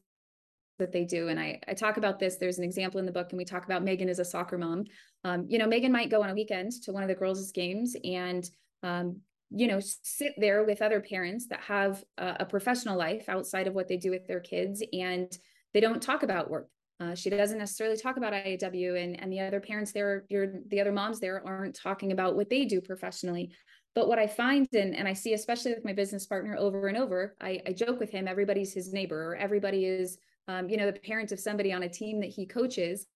that 0.78 0.92
they 0.92 1.04
do. 1.04 1.28
And 1.28 1.40
I, 1.40 1.60
I 1.66 1.74
talk 1.74 1.96
about 1.96 2.18
this. 2.18 2.36
There's 2.36 2.58
an 2.58 2.64
example 2.64 3.00
in 3.00 3.06
the 3.06 3.12
book, 3.12 3.28
and 3.30 3.38
we 3.38 3.44
talk 3.44 3.64
about 3.64 3.82
Megan 3.82 4.08
as 4.08 4.18
a 4.18 4.24
soccer 4.24 4.58
mom. 4.58 4.84
Um, 5.24 5.46
you 5.48 5.58
know, 5.58 5.66
Megan 5.66 5.92
might 5.92 6.10
go 6.10 6.22
on 6.22 6.30
a 6.30 6.34
weekend 6.34 6.72
to 6.82 6.92
one 6.92 7.02
of 7.02 7.08
the 7.08 7.14
girls' 7.14 7.52
games 7.52 7.96
and, 8.04 8.48
um, 8.82 9.20
you 9.50 9.66
know, 9.66 9.80
sit 9.80 10.34
there 10.36 10.64
with 10.64 10.82
other 10.82 11.00
parents 11.00 11.46
that 11.48 11.60
have 11.60 12.02
a, 12.18 12.36
a, 12.40 12.46
professional 12.46 12.98
life 12.98 13.28
outside 13.28 13.66
of 13.66 13.74
what 13.74 13.86
they 13.86 13.96
do 13.96 14.10
with 14.10 14.26
their 14.26 14.40
kids, 14.40 14.82
and 14.92 15.30
they 15.72 15.80
don't 15.80 16.02
talk 16.02 16.22
about 16.22 16.50
work. 16.50 16.68
Uh, 17.00 17.14
she 17.14 17.30
doesn't 17.30 17.58
necessarily 17.58 17.96
talk 17.96 18.16
about 18.16 18.32
IAW, 18.32 19.02
and 19.02 19.20
and 19.20 19.32
the 19.32 19.40
other 19.40 19.60
parents 19.60 19.92
there, 19.92 20.24
your 20.28 20.60
the 20.68 20.80
other 20.80 20.92
moms 20.92 21.20
there 21.20 21.42
aren't 21.46 21.74
talking 21.74 22.12
about 22.12 22.36
what 22.36 22.48
they 22.48 22.64
do 22.64 22.80
professionally. 22.80 23.50
But 23.94 24.08
what 24.08 24.18
I 24.18 24.26
find, 24.26 24.66
and, 24.72 24.96
and 24.96 25.06
I 25.06 25.12
see, 25.12 25.34
especially 25.34 25.74
with 25.74 25.84
my 25.84 25.92
business 25.92 26.24
partner 26.24 26.56
over 26.58 26.88
and 26.88 26.96
over, 26.96 27.36
I, 27.42 27.60
I 27.66 27.72
joke 27.72 28.00
with 28.00 28.10
him, 28.10 28.26
everybody's 28.26 28.72
his 28.72 28.90
neighbor, 28.92 29.32
or 29.32 29.36
everybody 29.36 29.84
is 29.84 30.16
um, 30.48 30.68
you 30.68 30.76
know, 30.76 30.90
the 30.90 30.98
parent 30.98 31.32
of 31.32 31.40
somebody 31.40 31.72
on 31.72 31.82
a 31.82 31.88
team 31.88 32.20
that 32.20 32.30
he 32.30 32.46
coaches, 32.46 33.06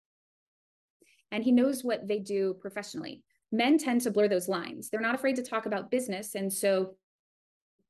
and 1.32 1.42
he 1.42 1.52
knows 1.52 1.82
what 1.82 2.06
they 2.06 2.18
do 2.18 2.54
professionally. 2.60 3.22
Men 3.52 3.78
tend 3.78 4.02
to 4.02 4.10
blur 4.10 4.28
those 4.28 4.48
lines. 4.48 4.88
They're 4.88 5.00
not 5.00 5.14
afraid 5.14 5.36
to 5.36 5.42
talk 5.42 5.66
about 5.66 5.90
business. 5.90 6.34
And 6.34 6.52
so 6.52 6.94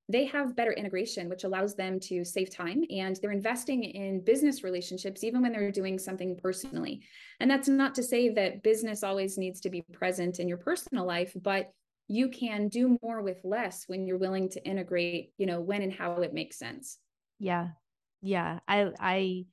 they 0.09 0.25
have 0.27 0.55
better 0.55 0.73
integration, 0.73 1.29
which 1.29 1.45
allows 1.45 1.75
them 1.75 1.99
to 1.99 2.25
save 2.25 2.55
time 2.55 2.85
and 2.90 3.16
they're 3.16 3.33
investing 3.33 3.83
in 3.83 4.25
business 4.25 4.62
relationships, 4.62 5.25
even 5.25 5.42
when 5.42 5.53
they're 5.53 5.73
doing 5.73 5.99
something 5.99 6.37
personally. 6.40 7.03
And 7.40 7.51
that's 7.51 7.69
not 7.69 7.95
to 7.97 8.03
say 8.03 8.29
that 8.31 8.62
business 8.62 9.03
always 9.03 9.37
needs 9.37 9.61
to 9.62 9.71
be 9.71 9.83
present 9.92 10.38
in 10.38 10.47
your 10.47 10.59
personal 10.59 11.05
life, 11.05 11.33
but 11.42 11.73
you 12.09 12.29
can 12.29 12.69
do 12.69 12.97
more 13.03 13.21
with 13.21 13.40
less 13.42 13.85
when 13.88 14.07
you're 14.07 14.19
willing 14.19 14.49
to 14.51 14.64
integrate, 14.64 15.33
you 15.38 15.47
know, 15.47 15.61
when 15.61 15.83
and 15.83 15.92
how 15.92 16.21
it 16.21 16.33
makes 16.33 16.57
sense. 16.57 16.99
Yeah, 17.40 17.71
yeah 18.23 18.59
i 18.66 18.90
i 18.99 19.45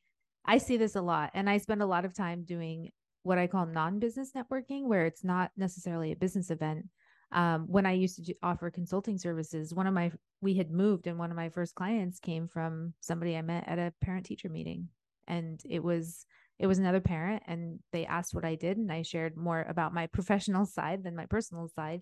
i 0.46 0.58
see 0.58 0.78
this 0.78 0.96
a 0.96 1.02
lot 1.02 1.32
and 1.34 1.50
i 1.50 1.58
spend 1.58 1.82
a 1.82 1.86
lot 1.86 2.06
of 2.06 2.13
time 2.13 2.44
doing 2.44 2.92
what 3.24 3.38
i 3.38 3.48
call 3.48 3.66
non-business 3.66 4.32
networking 4.36 4.86
where 4.86 5.06
it's 5.06 5.24
not 5.24 5.52
necessarily 5.58 6.12
a 6.12 6.16
business 6.16 6.50
event 6.50 6.86
um, 7.34 7.65
when 7.67 7.86
i 7.86 7.91
used 7.91 8.15
to 8.15 8.22
do, 8.22 8.34
offer 8.41 8.69
consulting 8.72 9.17
services 9.17 9.74
one 9.74 9.88
of 9.88 9.93
my 9.93 10.12
we 10.43 10.54
had 10.54 10.69
moved 10.69 11.08
and 11.08 11.17
one 11.17 11.32
of 11.32 11.38
my 11.38 11.50
first 11.50 11.74
clients 11.74 12.19
came 12.19 12.48
from 12.48 12.93
somebody 13.00 13.36
i 13.36 13.41
met 13.41 13.63
at 13.67 13.80
a 13.80 13.93
parent 14.02 14.26
teacher 14.26 14.50
meeting. 14.50 14.89
And 15.28 15.62
it 15.67 15.82
was 15.82 16.26
it 16.60 16.67
was 16.67 16.80
another 16.80 17.00
parent 17.00 17.41
and 17.48 17.80
they 17.93 18.06
asked 18.06 18.36
what 18.36 18.46
i 18.46 18.56
did 18.56 18.78
and 18.78 18.91
i 18.91 19.02
shared 19.02 19.38
more 19.38 19.65
about 19.67 19.93
my 19.93 20.08
professional 20.08 20.65
side 20.78 21.04
than 21.04 21.15
my 21.15 21.26
personal 21.26 21.69
side. 21.69 22.02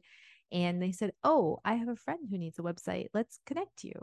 And 0.52 0.82
they 0.82 0.92
said 0.92 1.12
oh 1.24 1.60
i 1.64 1.76
have 1.76 1.88
a 1.88 1.96
friend 1.96 2.28
who 2.30 2.40
needs 2.40 2.58
a 2.58 2.64
website. 2.64 3.08
Let's 3.14 3.40
connect 3.46 3.84
you. 3.84 3.94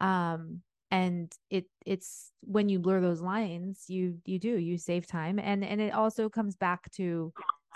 Um 0.00 0.62
and 0.90 1.32
it 1.50 1.64
it's 1.84 2.30
when 2.42 2.68
you 2.68 2.78
blur 2.78 3.00
those 3.00 3.20
lines 3.20 3.86
you 3.88 4.18
you 4.24 4.38
do 4.38 4.56
you 4.56 4.78
save 4.78 5.08
time. 5.08 5.40
And 5.40 5.64
and 5.64 5.80
it 5.80 5.92
also 5.92 6.28
comes 6.28 6.54
back 6.54 6.88
to 6.92 7.32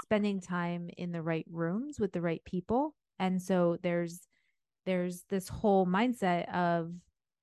spending 0.09 0.41
time 0.41 0.89
in 0.97 1.13
the 1.13 1.23
right 1.23 1.47
rooms 1.51 2.01
with 2.01 2.13
the 2.13 2.21
right 2.21 2.43
people 2.45 2.95
and 3.19 3.41
so 3.41 3.77
there's 3.83 4.27
there's 4.87 5.25
this 5.29 5.49
whole 5.49 5.87
mindset 5.87 6.51
of 6.55 6.91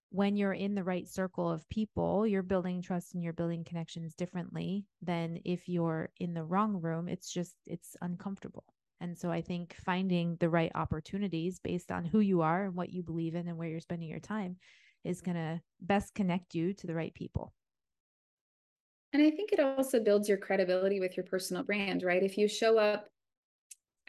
when 0.10 0.38
you're 0.38 0.54
in 0.54 0.75
the 0.75 0.84
right 0.84 1.08
circle 1.08 1.51
of 1.51 1.67
people, 1.69 2.25
you're 2.25 2.41
building 2.41 2.82
trust 2.82 3.13
and 3.13 3.23
you're 3.23 3.34
building 3.34 3.65
connections 3.65 4.15
differently 4.15 4.86
than 5.01 5.39
if 5.43 5.67
you're 5.67 6.10
in 6.19 6.34
the 6.34 6.43
wrong 6.43 6.80
room. 6.82 7.10
It's 7.10 7.32
just, 7.32 7.56
it's 7.67 7.97
uncomfortable. 8.01 8.63
And 9.01 9.17
so 9.17 9.30
I 9.30 9.41
think 9.41 9.75
finding 9.86 10.38
the 10.39 10.49
right 10.49 10.71
opportunities 10.73 11.60
based 11.60 11.91
on 11.91 12.06
who 12.06 12.21
you 12.21 12.41
are 12.41 12.63
and 12.63 12.75
what 12.75 12.91
you 12.91 13.04
believe 13.04 13.36
in 13.36 13.47
and 13.47 13.58
where 13.58 13.67
you're 13.67 13.82
spending 13.82 14.08
your 14.08 14.21
time 14.21 14.56
is 15.04 15.21
going 15.21 15.36
to 15.36 15.62
best 15.82 16.15
connect 16.15 16.56
you 16.56 16.73
to 16.73 16.88
the 16.88 16.95
right 16.95 17.13
people. 17.13 17.54
And 19.15 19.23
I 19.23 19.32
think 19.32 19.54
it 19.54 19.62
also 19.62 20.01
builds 20.01 20.28
your 20.28 20.38
credibility 20.38 20.99
with 20.99 21.15
your 21.15 21.25
personal 21.25 21.63
brand, 21.63 22.04
right? 22.04 22.21
If 22.21 22.38
you 22.38 22.49
show 22.49 22.78
up 22.78 23.08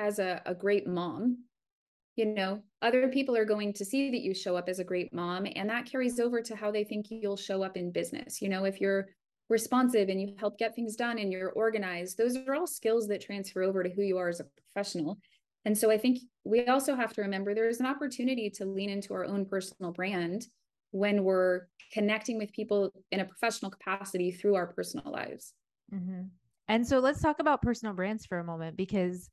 as 0.01 0.19
a, 0.19 0.43
a 0.45 0.53
great 0.53 0.89
mom, 0.89 1.45
you 2.17 2.27
know, 2.27 2.61
other 2.83 3.07
people 3.07 3.37
are 3.37 3.45
going 3.45 3.73
to 3.75 3.85
see 3.85 4.11
that 4.11 4.23
you 4.23 4.35
show 4.35 4.57
up 4.57 4.69
as 4.69 4.81
a 4.81 4.85
great 4.85 5.15
mom, 5.15 5.47
and 5.55 5.71
that 5.71 5.89
carries 5.89 6.19
over 6.19 6.43
to 6.43 6.57
how 6.57 6.73
they 6.73 6.83
think 6.83 7.07
you'll 7.09 7.37
show 7.37 7.63
up 7.63 7.77
in 7.77 7.93
business. 7.93 8.43
You 8.43 8.49
know, 8.49 8.65
if 8.65 8.81
you're 8.81 9.07
responsive 9.49 10.09
and 10.09 10.21
you 10.21 10.35
help 10.41 10.59
get 10.59 10.75
things 10.75 10.97
done 10.97 11.21
and 11.21 11.31
you're 11.31 11.51
organized, 11.51 12.19
those 12.19 12.37
are 12.37 12.57
all 12.57 12.67
skills 12.67 13.07
that 13.07 13.23
transfer 13.23 13.63
over 13.63 13.85
to 13.85 13.91
who 13.91 14.03
you 14.03 14.19
are 14.19 14.29
as 14.29 14.41
a 14.41 14.47
professional. 14.75 15.19
And 15.67 15.79
so 15.79 15.89
I 15.89 15.99
think 15.99 16.19
we 16.43 16.67
also 16.67 16.97
have 16.97 17.13
to 17.13 17.23
remember 17.23 17.55
there's 17.55 17.79
an 17.79 17.87
opportunity 17.87 18.51
to 18.57 18.65
lean 18.65 18.91
into 18.91 19.15
our 19.15 19.25
own 19.25 19.47
personal 19.47 19.93
brand 19.93 20.49
when 20.91 21.25
we're 21.25 21.63
connecting 21.93 22.39
with 22.39 22.53
people 22.53 22.91
in 23.11 23.21
a 23.21 23.25
professional 23.25 23.71
capacity 23.71 24.31
through 24.31 24.55
our 24.55 24.67
personal 24.67 25.11
lives. 25.13 25.55
Mm-hmm. 25.93 26.23
And 26.69 26.87
so 26.87 26.99
let's 26.99 27.23
talk 27.23 27.39
about 27.39 27.63
personal 27.63 27.95
brands 27.95 28.27
for 28.27 28.39
a 28.39 28.45
moment 28.45 28.77
because 28.77 29.31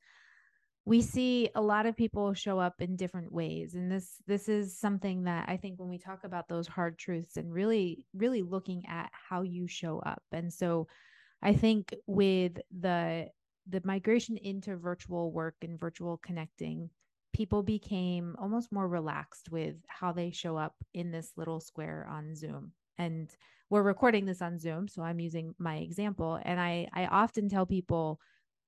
we 0.86 1.02
see 1.02 1.50
a 1.56 1.62
lot 1.62 1.86
of 1.86 1.96
people 1.96 2.34
show 2.34 2.60
up 2.60 2.82
in 2.82 2.96
different 2.96 3.32
ways 3.32 3.74
and 3.74 3.92
this 3.92 4.22
this 4.28 4.50
is 4.50 4.78
something 4.78 5.24
that 5.24 5.48
i 5.48 5.56
think 5.56 5.80
when 5.80 5.90
we 5.90 5.98
talk 5.98 6.24
about 6.24 6.48
those 6.48 6.68
hard 6.68 6.98
truths 6.98 7.38
and 7.38 7.54
really 7.54 8.06
really 8.14 8.42
looking 8.42 8.84
at 8.88 9.10
how 9.14 9.42
you 9.42 9.68
show 9.68 10.00
up 10.00 10.22
and 10.32 10.52
so 10.52 10.88
i 11.42 11.54
think 11.54 11.94
with 12.06 12.60
the 12.82 13.26
the 13.70 13.82
migration 13.86 14.36
into 14.38 14.76
virtual 14.76 15.32
work 15.32 15.56
and 15.62 15.80
virtual 15.80 16.18
connecting 16.18 16.90
people 17.34 17.64
became 17.64 18.36
almost 18.40 18.72
more 18.72 18.88
relaxed 18.88 19.52
with 19.52 19.76
how 19.88 20.12
they 20.12 20.32
show 20.32 20.56
up 20.56 20.76
in 20.94 21.12
this 21.12 21.32
little 21.36 21.60
square 21.60 22.08
on 22.10 22.36
zoom. 22.36 22.72
And 22.98 23.30
we're 23.70 23.82
recording 23.82 24.26
this 24.26 24.42
on 24.42 24.60
zoom 24.60 24.88
so 24.88 25.02
i'm 25.02 25.20
using 25.20 25.56
my 25.58 25.78
example 25.78 26.40
and 26.44 26.60
i 26.60 26.88
i 26.94 27.08
often 27.08 27.50
tell 27.50 27.66
people 27.66 28.20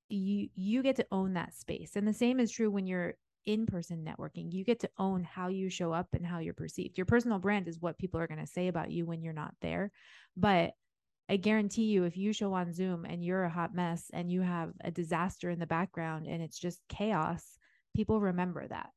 you 0.09 0.49
you 0.55 0.83
get 0.83 0.95
to 0.97 1.07
own 1.11 1.33
that 1.33 1.53
space. 1.53 1.95
And 1.95 2.07
the 2.07 2.13
same 2.13 2.39
is 2.39 2.51
true 2.51 2.69
when 2.69 2.87
you're 2.87 3.15
in 3.45 3.65
person 3.65 4.05
networking. 4.05 4.51
You 4.51 4.63
get 4.63 4.79
to 4.81 4.89
own 4.97 5.23
how 5.23 5.49
you 5.49 5.69
show 5.69 5.91
up 5.91 6.07
and 6.13 6.25
how 6.25 6.39
you're 6.39 6.53
perceived. 6.53 6.97
Your 6.97 7.05
personal 7.05 7.39
brand 7.39 7.67
is 7.67 7.79
what 7.79 7.97
people 7.97 8.19
are 8.19 8.27
going 8.27 8.39
to 8.39 8.47
say 8.47 8.67
about 8.67 8.91
you 8.91 9.05
when 9.05 9.21
you're 9.21 9.33
not 9.33 9.53
there. 9.61 9.91
But 10.35 10.73
i 11.27 11.37
guarantee 11.37 11.85
you 11.85 12.03
if 12.03 12.15
you 12.15 12.31
show 12.31 12.53
on 12.53 12.71
zoom 12.71 13.03
and 13.03 13.25
you're 13.25 13.45
a 13.45 13.49
hot 13.49 13.73
mess 13.73 14.11
and 14.13 14.31
you 14.31 14.41
have 14.41 14.71
a 14.83 14.91
disaster 14.91 15.49
in 15.49 15.57
the 15.57 15.65
background 15.65 16.27
and 16.27 16.43
it's 16.43 16.59
just 16.59 16.79
chaos 16.87 17.57
people 17.95 18.19
remember 18.19 18.67
that. 18.67 18.91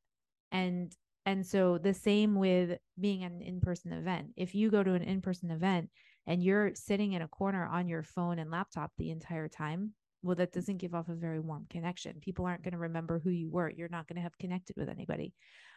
And 0.51 0.95
and 1.25 1.45
so 1.45 1.77
the 1.77 1.93
same 1.93 2.35
with 2.35 2.79
being 2.99 3.23
an 3.23 3.41
in-person 3.41 3.93
event. 3.93 4.29
If 4.35 4.55
you 4.55 4.71
go 4.71 4.83
to 4.83 4.93
an 4.93 5.03
in-person 5.03 5.51
event 5.51 5.89
and 6.25 6.43
you're 6.43 6.73
sitting 6.75 7.13
in 7.13 7.21
a 7.21 7.27
corner 7.27 7.67
on 7.67 7.87
your 7.87 8.03
phone 8.03 8.39
and 8.39 8.49
laptop 8.49 8.91
the 8.97 9.11
entire 9.11 9.47
time 9.47 9.93
well 10.21 10.35
that 10.35 10.51
doesn't 10.51 10.77
give 10.77 10.93
off 10.93 11.07
a 11.07 11.13
very 11.13 11.39
warm 11.39 11.65
connection. 11.69 12.19
People 12.21 12.45
aren't 12.45 12.63
going 12.63 12.73
to 12.73 12.77
remember 12.77 13.19
who 13.19 13.29
you 13.29 13.49
were. 13.49 13.69
You're 13.69 13.89
not 13.89 14.07
going 14.07 14.17
to 14.17 14.21
have 14.21 14.37
connected 14.37 14.75
with 14.75 14.89
anybody. 14.89 15.33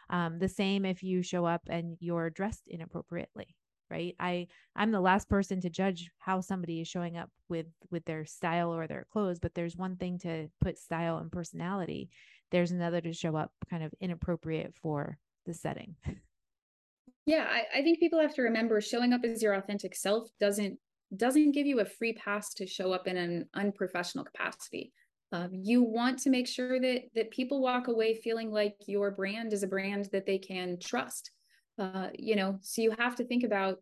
Um, 0.09 0.39
the 0.39 0.49
same 0.49 0.85
if 0.85 1.01
you 1.01 1.21
show 1.21 1.45
up 1.45 1.61
and 1.69 1.97
you're 1.99 2.29
dressed 2.29 2.63
inappropriately 2.67 3.55
right? 3.93 4.15
I 4.19 4.47
i'm 4.75 4.91
the 4.91 5.01
last 5.01 5.29
person 5.29 5.61
to 5.61 5.69
judge 5.69 6.09
how 6.17 6.41
somebody 6.41 6.81
is 6.81 6.87
showing 6.87 7.17
up 7.17 7.29
with 7.47 7.67
with 7.91 8.03
their 8.05 8.25
style 8.25 8.73
or 8.73 8.87
their 8.87 9.05
clothes 9.11 9.39
but 9.39 9.53
there's 9.53 9.77
one 9.77 9.97
thing 9.97 10.17
to 10.19 10.47
put 10.61 10.77
style 10.77 11.17
and 11.17 11.31
personality 11.31 12.09
there's 12.53 12.71
another 12.71 13.01
to 13.01 13.11
show 13.11 13.35
up 13.35 13.51
kind 13.69 13.83
of 13.83 13.93
inappropriate 13.99 14.73
for 14.81 15.17
the 15.45 15.53
setting 15.53 15.95
yeah 17.25 17.45
I, 17.49 17.79
I 17.79 17.81
think 17.81 17.99
people 17.99 18.21
have 18.21 18.33
to 18.35 18.43
remember 18.43 18.79
showing 18.79 19.11
up 19.11 19.25
as 19.25 19.43
your 19.43 19.55
authentic 19.55 19.93
self 19.95 20.29
doesn't 20.39 20.79
doesn't 21.15 21.51
give 21.51 21.67
you 21.67 21.79
a 21.79 21.85
free 21.85 22.13
pass 22.13 22.53
to 22.55 22.67
show 22.67 22.91
up 22.91 23.07
in 23.07 23.17
an 23.17 23.47
unprofessional 23.53 24.25
capacity. 24.25 24.91
Um, 25.31 25.49
you 25.51 25.83
want 25.83 26.19
to 26.19 26.29
make 26.29 26.47
sure 26.47 26.79
that 26.79 27.01
that 27.15 27.31
people 27.31 27.61
walk 27.61 27.87
away 27.87 28.15
feeling 28.15 28.51
like 28.51 28.75
your 28.87 29.11
brand 29.11 29.53
is 29.53 29.63
a 29.63 29.67
brand 29.67 30.09
that 30.11 30.25
they 30.25 30.37
can 30.37 30.77
trust. 30.79 31.31
Uh, 31.79 32.09
you 32.17 32.35
know, 32.35 32.59
so 32.61 32.81
you 32.81 32.93
have 32.99 33.15
to 33.15 33.25
think 33.25 33.43
about 33.43 33.79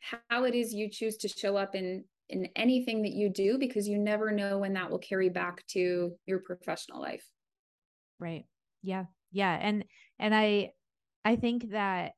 how 0.00 0.44
it 0.44 0.54
is 0.54 0.72
you 0.72 0.88
choose 0.88 1.16
to 1.18 1.28
show 1.28 1.56
up 1.56 1.74
in 1.74 2.04
in 2.28 2.48
anything 2.56 3.02
that 3.02 3.12
you 3.12 3.28
do 3.28 3.58
because 3.58 3.86
you 3.86 3.98
never 3.98 4.32
know 4.32 4.58
when 4.58 4.72
that 4.72 4.90
will 4.90 4.98
carry 4.98 5.28
back 5.28 5.64
to 5.68 6.12
your 6.26 6.40
professional 6.40 7.00
life. 7.00 7.24
Right. 8.18 8.44
Yeah. 8.82 9.06
Yeah. 9.32 9.58
And 9.60 9.84
and 10.18 10.34
I 10.34 10.72
I 11.24 11.36
think 11.36 11.70
that 11.70 12.12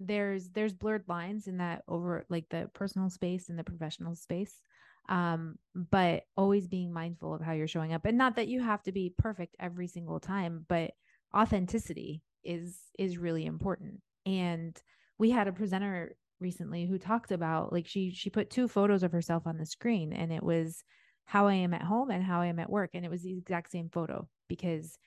there's 0.00 0.50
there's 0.50 0.72
blurred 0.74 1.04
lines 1.08 1.46
in 1.48 1.58
that 1.58 1.82
over 1.88 2.26
like 2.30 2.46
the 2.50 2.70
personal 2.74 3.10
space 3.10 3.48
and 3.48 3.58
the 3.58 3.64
professional 3.64 4.14
space 4.14 4.60
um 5.08 5.56
but 5.74 6.24
always 6.36 6.68
being 6.68 6.92
mindful 6.92 7.34
of 7.34 7.40
how 7.42 7.52
you're 7.52 7.68
showing 7.68 7.92
up 7.94 8.04
and 8.04 8.18
not 8.18 8.36
that 8.36 8.48
you 8.48 8.60
have 8.62 8.82
to 8.82 8.92
be 8.92 9.14
perfect 9.18 9.56
every 9.60 9.86
single 9.88 10.20
time 10.20 10.66
but 10.68 10.92
authenticity 11.36 12.22
is 12.44 12.78
is 12.98 13.18
really 13.18 13.46
important 13.46 14.00
and 14.26 14.82
we 15.18 15.30
had 15.30 15.48
a 15.48 15.52
presenter 15.52 16.16
recently 16.40 16.86
who 16.86 16.98
talked 16.98 17.32
about 17.32 17.72
like 17.72 17.86
she 17.86 18.10
she 18.10 18.30
put 18.30 18.50
two 18.50 18.68
photos 18.68 19.02
of 19.02 19.12
herself 19.12 19.46
on 19.46 19.56
the 19.58 19.66
screen 19.66 20.12
and 20.12 20.32
it 20.32 20.42
was 20.42 20.82
how 21.26 21.46
I 21.46 21.54
am 21.54 21.72
at 21.74 21.82
home 21.82 22.10
and 22.10 22.22
how 22.22 22.40
I 22.40 22.46
am 22.46 22.58
at 22.58 22.70
work 22.70 22.90
and 22.94 23.04
it 23.04 23.10
was 23.10 23.22
the 23.22 23.36
exact 23.38 23.70
same 23.70 23.88
photo 23.88 24.28
because 24.48 24.98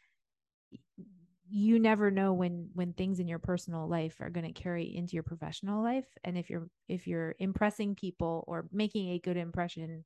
you 1.49 1.80
never 1.80 2.12
know 2.12 2.34
when 2.34 2.69
when 2.73 2.93
things 2.93 3.19
in 3.19 3.27
your 3.27 3.39
personal 3.39 3.88
life 3.88 4.17
are 4.19 4.30
going 4.30 4.45
to 4.45 4.60
carry 4.62 4.95
into 4.95 5.13
your 5.13 5.23
professional 5.23 5.82
life. 5.82 6.08
And 6.23 6.38
if 6.38 6.49
you're 6.49 6.69
if 6.88 7.08
you're 7.08 7.36
impressing 7.39 7.95
people 7.95 8.43
or 8.47 8.67
making 8.71 9.10
a 9.10 9.19
good 9.19 9.38
impression 9.38 10.03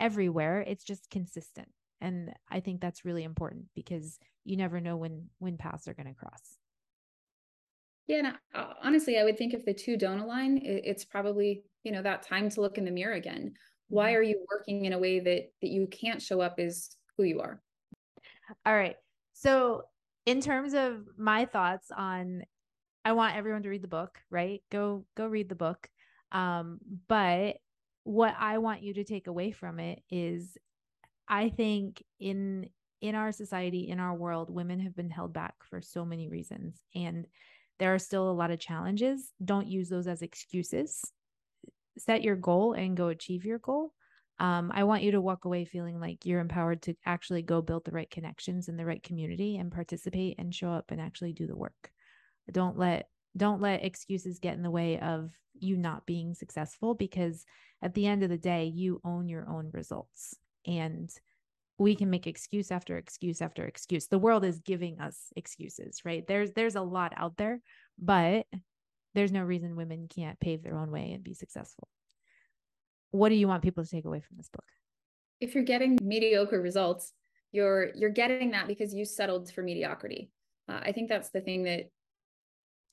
everywhere 0.00 0.60
it's 0.60 0.84
just 0.84 1.08
consistent. 1.10 1.68
And 2.00 2.32
i 2.50 2.60
think 2.60 2.80
that's 2.80 3.04
really 3.04 3.24
important 3.24 3.66
because 3.74 4.18
you 4.44 4.56
never 4.56 4.80
know 4.80 4.96
when 4.96 5.30
when 5.38 5.56
paths 5.56 5.88
are 5.88 5.94
going 5.94 6.08
to 6.08 6.14
cross. 6.14 6.58
Yeah 8.06 8.18
and 8.18 8.26
uh, 8.54 8.74
honestly 8.82 9.18
i 9.18 9.24
would 9.24 9.38
think 9.38 9.54
if 9.54 9.64
the 9.64 9.72
two 9.72 9.96
don't 9.96 10.18
align 10.18 10.60
it's 10.62 11.04
probably 11.04 11.62
you 11.84 11.92
know 11.92 12.02
that 12.02 12.22
time 12.22 12.50
to 12.50 12.60
look 12.60 12.78
in 12.78 12.84
the 12.84 12.90
mirror 12.90 13.14
again. 13.14 13.54
Why 13.88 14.08
mm-hmm. 14.08 14.16
are 14.16 14.22
you 14.22 14.44
working 14.50 14.86
in 14.86 14.92
a 14.92 14.98
way 14.98 15.20
that 15.20 15.52
that 15.62 15.68
you 15.68 15.86
can't 15.86 16.20
show 16.20 16.40
up 16.40 16.58
as 16.58 16.96
who 17.16 17.24
you 17.24 17.40
are? 17.40 17.62
All 18.66 18.74
right. 18.74 18.96
So 19.34 19.84
in 20.26 20.40
terms 20.40 20.74
of 20.74 21.06
my 21.16 21.44
thoughts 21.44 21.90
on 21.96 22.42
I 23.04 23.12
want 23.12 23.36
everyone 23.36 23.62
to 23.64 23.68
read 23.68 23.82
the 23.82 23.88
book, 23.88 24.18
right? 24.30 24.62
Go 24.70 25.04
go 25.16 25.26
read 25.26 25.48
the 25.48 25.54
book. 25.54 25.88
Um, 26.32 26.78
but 27.06 27.56
what 28.04 28.34
I 28.38 28.58
want 28.58 28.82
you 28.82 28.94
to 28.94 29.04
take 29.04 29.26
away 29.26 29.50
from 29.50 29.78
it 29.78 30.02
is 30.10 30.56
I 31.28 31.50
think 31.50 32.02
in 32.18 32.68
in 33.00 33.14
our 33.14 33.32
society, 33.32 33.88
in 33.90 34.00
our 34.00 34.14
world, 34.14 34.48
women 34.48 34.80
have 34.80 34.96
been 34.96 35.10
held 35.10 35.34
back 35.34 35.54
for 35.68 35.82
so 35.82 36.04
many 36.04 36.28
reasons 36.28 36.80
and 36.94 37.26
there 37.78 37.92
are 37.92 37.98
still 37.98 38.30
a 38.30 38.32
lot 38.32 38.50
of 38.50 38.60
challenges. 38.60 39.32
Don't 39.44 39.66
use 39.66 39.88
those 39.88 40.06
as 40.06 40.22
excuses. 40.22 41.02
Set 41.98 42.22
your 42.22 42.36
goal 42.36 42.72
and 42.72 42.96
go 42.96 43.08
achieve 43.08 43.44
your 43.44 43.58
goal 43.58 43.92
um, 44.40 44.72
I 44.74 44.84
want 44.84 45.02
you 45.02 45.12
to 45.12 45.20
walk 45.20 45.44
away 45.44 45.64
feeling 45.64 46.00
like 46.00 46.26
you're 46.26 46.40
empowered 46.40 46.82
to 46.82 46.94
actually 47.06 47.42
go 47.42 47.62
build 47.62 47.84
the 47.84 47.92
right 47.92 48.10
connections 48.10 48.68
in 48.68 48.76
the 48.76 48.84
right 48.84 49.02
community 49.02 49.56
and 49.56 49.70
participate 49.70 50.36
and 50.38 50.54
show 50.54 50.70
up 50.72 50.90
and 50.90 51.00
actually 51.00 51.32
do 51.32 51.46
the 51.46 51.56
work. 51.56 51.90
Don't 52.50 52.76
let 52.76 53.08
don't 53.36 53.60
let 53.60 53.84
excuses 53.84 54.38
get 54.38 54.54
in 54.54 54.62
the 54.62 54.70
way 54.70 54.98
of 54.98 55.30
you 55.54 55.76
not 55.76 56.06
being 56.06 56.34
successful 56.34 56.94
because 56.94 57.44
at 57.82 57.94
the 57.94 58.06
end 58.06 58.22
of 58.22 58.30
the 58.30 58.38
day 58.38 58.66
you 58.66 59.00
own 59.04 59.28
your 59.28 59.48
own 59.48 59.70
results. 59.72 60.34
And 60.66 61.10
we 61.78 61.96
can 61.96 62.10
make 62.10 62.26
excuse 62.26 62.70
after 62.70 62.96
excuse 62.96 63.42
after 63.42 63.64
excuse. 63.64 64.06
The 64.06 64.18
world 64.18 64.44
is 64.44 64.60
giving 64.60 65.00
us 65.00 65.32
excuses 65.36 66.02
right? 66.04 66.26
There's 66.26 66.50
there's 66.52 66.76
a 66.76 66.82
lot 66.82 67.12
out 67.16 67.36
there 67.36 67.60
but 67.98 68.46
there's 69.14 69.32
no 69.32 69.42
reason 69.42 69.76
women 69.76 70.08
can't 70.12 70.40
pave 70.40 70.64
their 70.64 70.76
own 70.76 70.90
way 70.90 71.12
and 71.12 71.22
be 71.22 71.34
successful 71.34 71.88
what 73.14 73.28
do 73.28 73.36
you 73.36 73.46
want 73.46 73.62
people 73.62 73.84
to 73.84 73.88
take 73.88 74.06
away 74.06 74.20
from 74.20 74.36
this 74.36 74.48
book? 74.48 74.64
If 75.40 75.54
you're 75.54 75.62
getting 75.62 75.96
mediocre 76.02 76.60
results, 76.60 77.12
you're 77.52 77.90
you're 77.94 78.10
getting 78.10 78.50
that 78.50 78.66
because 78.66 78.92
you 78.92 79.04
settled 79.04 79.52
for 79.52 79.62
mediocrity. 79.62 80.32
Uh, 80.68 80.80
I 80.82 80.90
think 80.90 81.08
that's 81.08 81.30
the 81.30 81.40
thing 81.40 81.62
that 81.64 81.90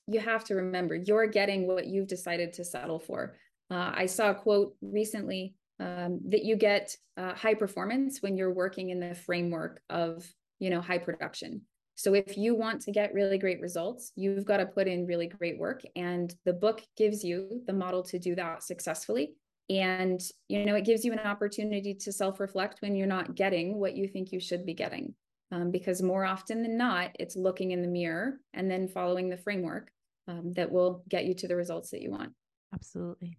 you 0.06 0.20
have 0.20 0.44
to 0.44 0.54
remember. 0.54 0.94
You're 0.94 1.26
getting 1.26 1.66
what 1.66 1.86
you've 1.86 2.06
decided 2.06 2.52
to 2.54 2.64
settle 2.64 3.00
for. 3.00 3.34
Uh, 3.68 3.92
I 3.94 4.06
saw 4.06 4.30
a 4.30 4.34
quote 4.34 4.76
recently 4.80 5.54
um, 5.80 6.20
that 6.28 6.44
you 6.44 6.54
get 6.54 6.96
uh, 7.16 7.34
high 7.34 7.54
performance 7.54 8.22
when 8.22 8.36
you're 8.36 8.54
working 8.54 8.90
in 8.90 9.00
the 9.00 9.16
framework 9.16 9.80
of 9.90 10.24
you 10.60 10.70
know 10.70 10.80
high 10.80 10.98
production. 10.98 11.62
So 11.96 12.14
if 12.14 12.38
you 12.38 12.54
want 12.54 12.82
to 12.82 12.92
get 12.92 13.12
really 13.12 13.38
great 13.38 13.60
results, 13.60 14.12
you've 14.14 14.44
got 14.44 14.58
to 14.58 14.66
put 14.66 14.86
in 14.86 15.04
really 15.04 15.26
great 15.26 15.58
work. 15.58 15.82
And 15.96 16.32
the 16.44 16.52
book 16.52 16.80
gives 16.96 17.24
you 17.24 17.62
the 17.66 17.72
model 17.72 18.04
to 18.04 18.20
do 18.20 18.36
that 18.36 18.62
successfully. 18.62 19.34
And, 19.70 20.20
you 20.48 20.64
know, 20.64 20.74
it 20.74 20.84
gives 20.84 21.04
you 21.04 21.12
an 21.12 21.20
opportunity 21.20 21.94
to 21.94 22.12
self 22.12 22.40
reflect 22.40 22.82
when 22.82 22.94
you're 22.94 23.06
not 23.06 23.34
getting 23.34 23.78
what 23.78 23.96
you 23.96 24.08
think 24.08 24.32
you 24.32 24.40
should 24.40 24.66
be 24.66 24.74
getting. 24.74 25.14
Um, 25.50 25.70
because 25.70 26.02
more 26.02 26.24
often 26.24 26.62
than 26.62 26.78
not, 26.78 27.14
it's 27.18 27.36
looking 27.36 27.72
in 27.72 27.82
the 27.82 27.88
mirror 27.88 28.40
and 28.54 28.70
then 28.70 28.88
following 28.88 29.28
the 29.28 29.36
framework 29.36 29.90
um, 30.26 30.52
that 30.54 30.70
will 30.70 31.04
get 31.08 31.26
you 31.26 31.34
to 31.34 31.48
the 31.48 31.56
results 31.56 31.90
that 31.90 32.00
you 32.00 32.10
want. 32.10 32.32
Absolutely. 32.74 33.36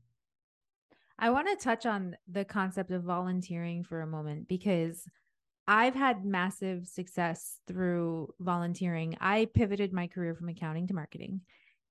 I 1.18 1.30
want 1.32 1.48
to 1.48 1.64
touch 1.64 1.86
on 1.86 2.16
the 2.32 2.46
concept 2.46 2.92
of 2.92 3.04
volunteering 3.04 3.84
for 3.84 4.02
a 4.02 4.08
moment 4.08 4.48
because 4.48 5.08
I've 5.68 5.96
had 5.96 6.26
massive 6.26 6.88
success 6.88 7.60
through 7.68 8.34
volunteering. 8.40 9.16
I 9.20 9.48
pivoted 9.54 9.94
my 9.94 10.08
career 10.08 10.36
from 10.36 10.50
accounting 10.50 10.88
to 10.88 10.94
marketing 10.94 11.42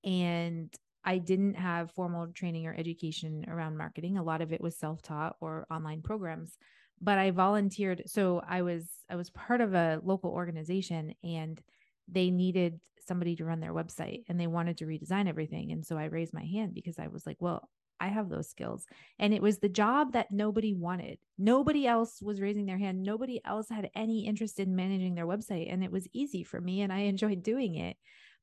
and 0.05 0.73
I 1.05 1.19
didn't 1.19 1.55
have 1.55 1.91
formal 1.91 2.29
training 2.29 2.67
or 2.67 2.75
education 2.75 3.45
around 3.49 3.77
marketing. 3.77 4.19
A 4.19 4.23
lot 4.23 4.43
of 4.43 4.53
it 4.53 4.61
was 4.61 4.77
self-taught 4.79 5.37
or 5.41 5.67
online 5.71 6.03
programs. 6.03 6.57
But 7.01 7.19
I 7.19 7.33
volunteered 7.33 8.03
so 8.07 8.43
I 8.49 8.63
was 8.63 8.89
I 9.11 9.17
was 9.17 9.31
part 9.31 9.61
of 9.61 9.75
a 9.75 10.01
local 10.05 10.31
organization 10.31 11.15
and 11.25 11.61
they 12.09 12.31
needed 12.31 12.81
somebody 13.01 13.35
to 13.37 13.45
run 13.45 13.59
their 13.59 13.75
website 13.75 14.23
and 14.29 14.39
they 14.39 14.47
wanted 14.47 14.79
to 14.79 14.87
redesign 14.87 15.29
everything 15.29 15.73
and 15.73 15.85
so 15.85 15.99
I 15.99 16.05
raised 16.05 16.33
my 16.33 16.45
hand 16.45 16.75
because 16.75 17.01
I 17.01 17.09
was 17.09 17.27
like, 17.27 17.39
well, 17.41 17.69
I 18.03 18.09
have 18.09 18.29
those 18.29 18.51
skills. 18.51 18.85
And 19.21 19.33
it 19.33 19.41
was 19.41 19.59
the 19.59 19.69
job 19.69 20.13
that 20.13 20.33
nobody 20.33 20.75
wanted. 20.75 21.19
Nobody 21.39 21.87
else 21.87 22.21
was 22.21 22.41
raising 22.41 22.67
their 22.67 22.79
hand. 22.79 23.01
Nobody 23.05 23.41
else 23.45 23.69
had 23.69 23.91
any 23.95 24.27
interest 24.27 24.59
in 24.59 24.75
managing 24.75 25.15
their 25.15 25.27
website. 25.27 25.73
And 25.73 25.85
it 25.85 25.93
was 25.93 26.09
easy 26.13 26.43
for 26.43 26.61
me 26.61 26.83
and 26.83 26.93
I 26.93 26.99
enjoyed 27.13 27.45
doing 27.45 27.77
it. 27.77 27.97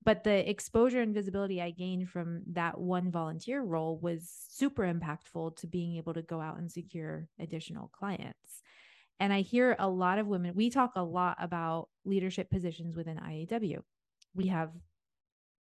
But 0.04 0.24
the 0.24 0.50
exposure 0.50 1.02
and 1.02 1.14
visibility 1.14 1.62
I 1.62 1.72
gained 1.72 2.10
from 2.10 2.42
that 2.54 2.80
one 2.80 3.12
volunteer 3.12 3.62
role 3.62 4.00
was 4.00 4.32
super 4.50 4.84
impactful 4.84 5.58
to 5.58 5.68
being 5.68 5.98
able 5.98 6.14
to 6.14 6.22
go 6.22 6.40
out 6.40 6.58
and 6.58 6.72
secure 6.72 7.28
additional 7.38 7.90
clients. 7.90 8.64
And 9.20 9.34
I 9.34 9.42
hear 9.42 9.76
a 9.78 9.90
lot 9.90 10.18
of 10.18 10.28
women, 10.28 10.56
we 10.56 10.70
talk 10.70 10.94
a 10.96 11.04
lot 11.04 11.36
about 11.40 11.90
leadership 12.06 12.50
positions 12.50 12.96
within 12.96 13.18
IAW. 13.18 13.80
We 14.34 14.48
have 14.48 14.72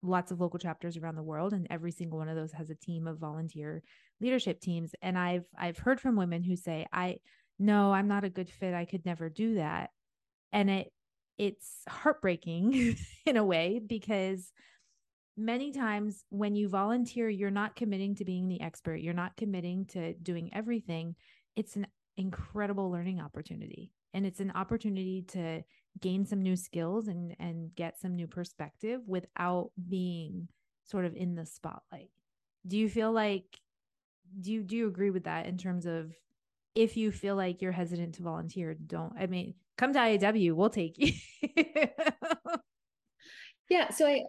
lots 0.03 0.33
of 0.33 0.41
local 0.41 0.59
chapters 0.59 0.97
around 0.97 1.15
the 1.15 1.23
world 1.23 1.53
and 1.53 1.67
every 1.71 1.93
single 1.93 2.19
one 2.19 2.29
of 2.29 2.37
those 2.37 2.53
has 2.53 2.71
a 2.71 2.75
team 2.75 3.07
of 3.07 3.19
volunteer 3.19 3.83
leadership 4.21 4.61
teams 4.61 4.95
and 5.01 5.17
i've 5.17 5.45
i've 5.57 5.79
heard 5.79 6.01
from 6.01 6.17
women 6.17 6.43
who 6.43 6.57
say 6.57 6.85
i 6.93 7.17
no 7.59 7.93
i'm 7.93 8.09
not 8.09 8.25
a 8.25 8.31
good 8.31 8.51
fit 8.51 8.75
i 8.75 8.85
could 8.85 9.07
never 9.07 9.29
do 9.29 9.55
that 9.55 9.91
and 10.53 10.69
it 10.69 10.93
it's 11.39 11.83
heartbreaking 11.89 12.97
in 13.27 13.37
a 13.37 13.45
way 13.45 13.81
because 13.85 14.53
many 15.37 15.73
times 15.73 16.25
when 16.29 16.55
you 16.55 16.69
volunteer 16.69 17.29
you're 17.29 17.51
not 17.51 17.75
committing 17.77 18.15
to 18.17 18.25
being 18.25 18.49
the 18.49 18.61
expert. 18.61 18.97
You're 18.97 19.15
not 19.15 19.37
committing 19.37 19.87
to 19.87 20.15
doing 20.15 20.51
everything. 20.53 21.15
It's 21.57 21.77
an 21.77 21.87
incredible 22.17 22.91
learning 22.91 23.21
opportunity 23.21 23.93
and 24.13 24.27
it's 24.27 24.41
an 24.41 24.53
opportunity 24.55 25.25
to 25.29 25.63
gain 26.01 26.27
some 26.27 26.43
new 26.43 26.57
skills 26.57 27.09
and 27.09 27.35
and 27.39 27.75
get 27.75 28.01
some 28.01 28.15
new 28.15 28.27
perspective 28.27 29.01
without 29.07 29.71
being 29.89 30.49
sort 30.85 31.05
of 31.05 31.17
in 31.17 31.35
the 31.35 31.47
spotlight. 31.47 32.11
Do 32.67 32.77
you 32.77 32.89
feel 32.89 33.13
like 33.13 33.59
do 34.41 34.53
you 34.53 34.63
do 34.63 34.77
you 34.77 34.89
agree 34.89 35.11
with 35.11 35.25
that 35.25 35.47
in 35.47 35.59
terms 35.59 35.87
of 35.87 36.13
if 36.75 36.97
you 36.97 37.13
feel 37.13 37.37
like 37.37 37.61
you're 37.61 37.73
hesitant 37.73 38.15
to 38.15 38.23
volunteer 38.23 38.75
don't 38.75 39.13
i 39.19 39.27
mean 39.27 39.55
come 39.83 39.93
to 39.93 39.99
iaw 39.99 40.53
we'll 40.55 40.71
take 40.71 40.97
you 40.99 41.13
yeah 43.69 43.91
so 43.91 44.07
i 44.07 44.23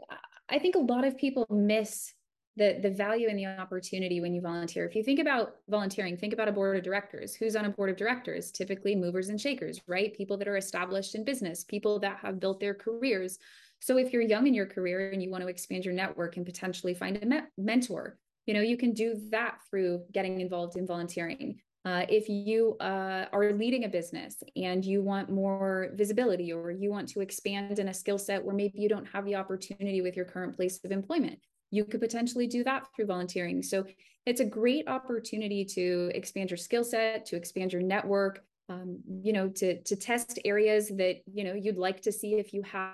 i 0.49 0.57
think 0.57 0.75
a 0.75 0.79
lot 0.79 1.03
of 1.03 1.17
people 1.17 1.45
miss 1.49 2.13
the 2.55 2.79
the 2.81 2.89
value 2.89 3.29
and 3.29 3.37
the 3.37 3.45
opportunity 3.45 4.21
when 4.21 4.33
you 4.33 4.41
volunteer. 4.41 4.85
If 4.85 4.95
you 4.95 5.03
think 5.03 5.19
about 5.19 5.55
volunteering, 5.69 6.17
think 6.17 6.33
about 6.33 6.47
a 6.47 6.51
board 6.51 6.77
of 6.77 6.83
directors. 6.83 7.33
Who's 7.33 7.55
on 7.55 7.65
a 7.65 7.69
board 7.69 7.89
of 7.89 7.97
directors? 7.97 8.51
Typically 8.51 8.95
movers 8.95 9.29
and 9.29 9.41
shakers, 9.41 9.81
right? 9.87 10.15
People 10.15 10.37
that 10.37 10.47
are 10.47 10.57
established 10.57 11.15
in 11.15 11.23
business, 11.23 11.63
people 11.63 11.99
that 11.99 12.19
have 12.19 12.39
built 12.39 12.59
their 12.59 12.75
careers. 12.75 13.39
So 13.79 13.97
if 13.97 14.13
you're 14.13 14.21
young 14.21 14.47
in 14.47 14.53
your 14.53 14.67
career 14.67 15.09
and 15.09 15.21
you 15.21 15.31
want 15.31 15.43
to 15.43 15.49
expand 15.49 15.83
your 15.83 15.93
network 15.93 16.37
and 16.37 16.45
potentially 16.45 16.93
find 16.93 17.17
a 17.21 17.25
me- 17.25 17.41
mentor, 17.57 18.17
you 18.45 18.53
know, 18.53 18.61
you 18.61 18.77
can 18.77 18.93
do 18.93 19.15
that 19.31 19.57
through 19.69 20.03
getting 20.11 20.39
involved 20.39 20.77
in 20.77 20.85
volunteering. 20.85 21.59
Uh, 21.85 22.05
if 22.07 22.29
you 22.29 22.77
uh, 22.79 23.25
are 23.33 23.51
leading 23.51 23.83
a 23.83 23.89
business 23.89 24.41
and 24.55 24.85
you 24.85 25.01
want 25.01 25.29
more 25.29 25.89
visibility 25.95 26.53
or 26.53 26.71
you 26.71 26.89
want 26.89 27.09
to 27.09 27.19
expand 27.19 27.77
in 27.77 27.89
a 27.89 27.93
skill 27.93 28.17
set 28.17 28.43
where 28.43 28.55
maybe 28.55 28.79
you 28.79 28.87
don't 28.87 29.05
have 29.05 29.25
the 29.25 29.35
opportunity 29.35 30.01
with 30.01 30.15
your 30.15 30.23
current 30.23 30.55
place 30.55 30.79
of 30.85 30.91
employment, 30.91 31.37
you 31.71 31.83
could 31.83 31.99
potentially 31.99 32.47
do 32.47 32.63
that 32.63 32.87
through 32.95 33.07
volunteering. 33.07 33.61
So 33.61 33.85
it's 34.25 34.39
a 34.39 34.45
great 34.45 34.87
opportunity 34.87 35.65
to 35.65 36.09
expand 36.15 36.49
your 36.51 36.57
skill 36.57 36.85
set, 36.85 37.25
to 37.25 37.35
expand 37.35 37.73
your 37.73 37.81
network, 37.81 38.45
um, 38.69 38.99
you 39.21 39.33
know, 39.33 39.49
to 39.49 39.81
to 39.81 39.95
test 39.97 40.39
areas 40.45 40.87
that 40.89 41.17
you 41.25 41.43
know 41.43 41.53
you'd 41.53 41.77
like 41.77 42.01
to 42.03 42.11
see 42.11 42.35
if 42.35 42.53
you 42.53 42.63
have 42.63 42.93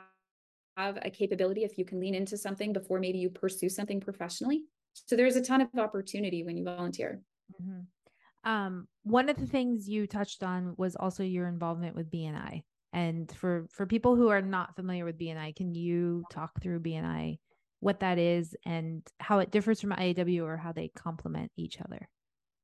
have 0.77 0.97
a 1.03 1.09
capability, 1.09 1.63
if 1.63 1.77
you 1.77 1.85
can 1.85 1.99
lean 1.99 2.15
into 2.15 2.37
something 2.37 2.71
before 2.71 2.99
maybe 2.99 3.19
you 3.19 3.29
pursue 3.29 3.69
something 3.69 3.99
professionally. 3.99 4.63
So 4.93 5.15
there's 5.15 5.35
a 5.35 5.41
ton 5.41 5.61
of 5.61 5.67
opportunity 5.77 6.43
when 6.43 6.57
you 6.57 6.63
volunteer. 6.63 7.21
Mm-hmm. 7.61 7.81
Um, 8.49 8.87
one 9.03 9.29
of 9.29 9.37
the 9.37 9.45
things 9.45 9.87
you 9.87 10.07
touched 10.07 10.43
on 10.43 10.73
was 10.77 10.95
also 10.95 11.23
your 11.23 11.47
involvement 11.47 11.95
with 11.95 12.11
BNI. 12.11 12.63
And 12.93 13.31
for 13.31 13.67
for 13.71 13.85
people 13.85 14.15
who 14.15 14.29
are 14.29 14.41
not 14.41 14.75
familiar 14.75 15.05
with 15.05 15.19
BNI, 15.19 15.55
can 15.55 15.75
you 15.75 16.23
talk 16.31 16.61
through 16.61 16.79
BNI 16.79 17.37
what 17.79 17.99
that 18.01 18.17
is 18.17 18.55
and 18.65 19.07
how 19.19 19.39
it 19.39 19.51
differs 19.51 19.79
from 19.79 19.91
IAW 19.91 20.43
or 20.43 20.57
how 20.57 20.71
they 20.71 20.89
complement 20.89 21.51
each 21.55 21.79
other. 21.81 22.07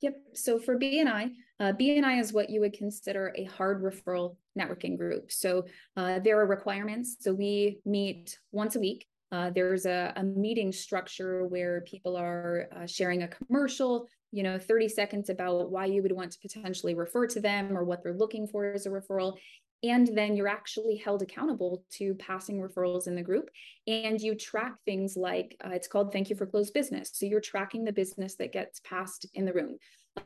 Yep. 0.01 0.15
So 0.33 0.59
for 0.59 0.77
BNI, 0.77 1.31
uh, 1.59 1.71
BNI 1.73 2.19
is 2.19 2.33
what 2.33 2.49
you 2.49 2.59
would 2.59 2.73
consider 2.73 3.33
a 3.35 3.45
hard 3.45 3.81
referral 3.81 4.35
networking 4.59 4.97
group. 4.97 5.31
So 5.31 5.65
uh, 5.95 6.19
there 6.19 6.39
are 6.39 6.45
requirements. 6.45 7.17
So 7.21 7.33
we 7.33 7.79
meet 7.85 8.37
once 8.51 8.75
a 8.75 8.79
week. 8.79 9.07
Uh, 9.31 9.49
there's 9.49 9.85
a, 9.85 10.13
a, 10.15 10.23
meeting 10.23 10.71
structure 10.71 11.47
where 11.47 11.81
people 11.81 12.15
are 12.15 12.67
uh, 12.75 12.85
sharing 12.85 13.23
a 13.23 13.27
commercial, 13.27 14.07
you 14.35 14.43
know, 14.43 14.59
30 14.59 14.89
seconds 14.89 15.29
about 15.29 15.71
why 15.71 15.85
you 15.85 16.03
would 16.03 16.11
want 16.11 16.29
to 16.31 16.39
potentially 16.39 16.93
refer 16.93 17.25
to 17.25 17.39
them 17.39 17.77
or 17.77 17.85
what 17.85 18.03
they're 18.03 18.13
looking 18.13 18.47
for 18.47 18.65
as 18.73 18.85
a 18.85 18.89
referral. 18.89 19.37
And 19.81 20.07
then 20.07 20.35
you're 20.35 20.49
actually 20.49 20.97
held 20.97 21.21
accountable 21.21 21.85
to 21.91 22.15
passing 22.15 22.59
referrals 22.59 23.07
in 23.07 23.15
the 23.15 23.23
group. 23.23 23.49
And 23.87 24.19
you 24.19 24.35
track 24.35 24.73
things 24.83 25.15
like 25.15 25.55
uh, 25.63 25.69
it's 25.69 25.87
called 25.87 26.11
thank 26.11 26.29
you 26.29 26.35
for 26.35 26.45
closed 26.45 26.73
business. 26.73 27.11
So 27.13 27.25
you're 27.25 27.39
tracking 27.39 27.85
the 27.85 27.93
business 27.93 28.35
that 28.35 28.51
gets 28.51 28.81
passed 28.81 29.25
in 29.35 29.45
the 29.45 29.53
room 29.53 29.77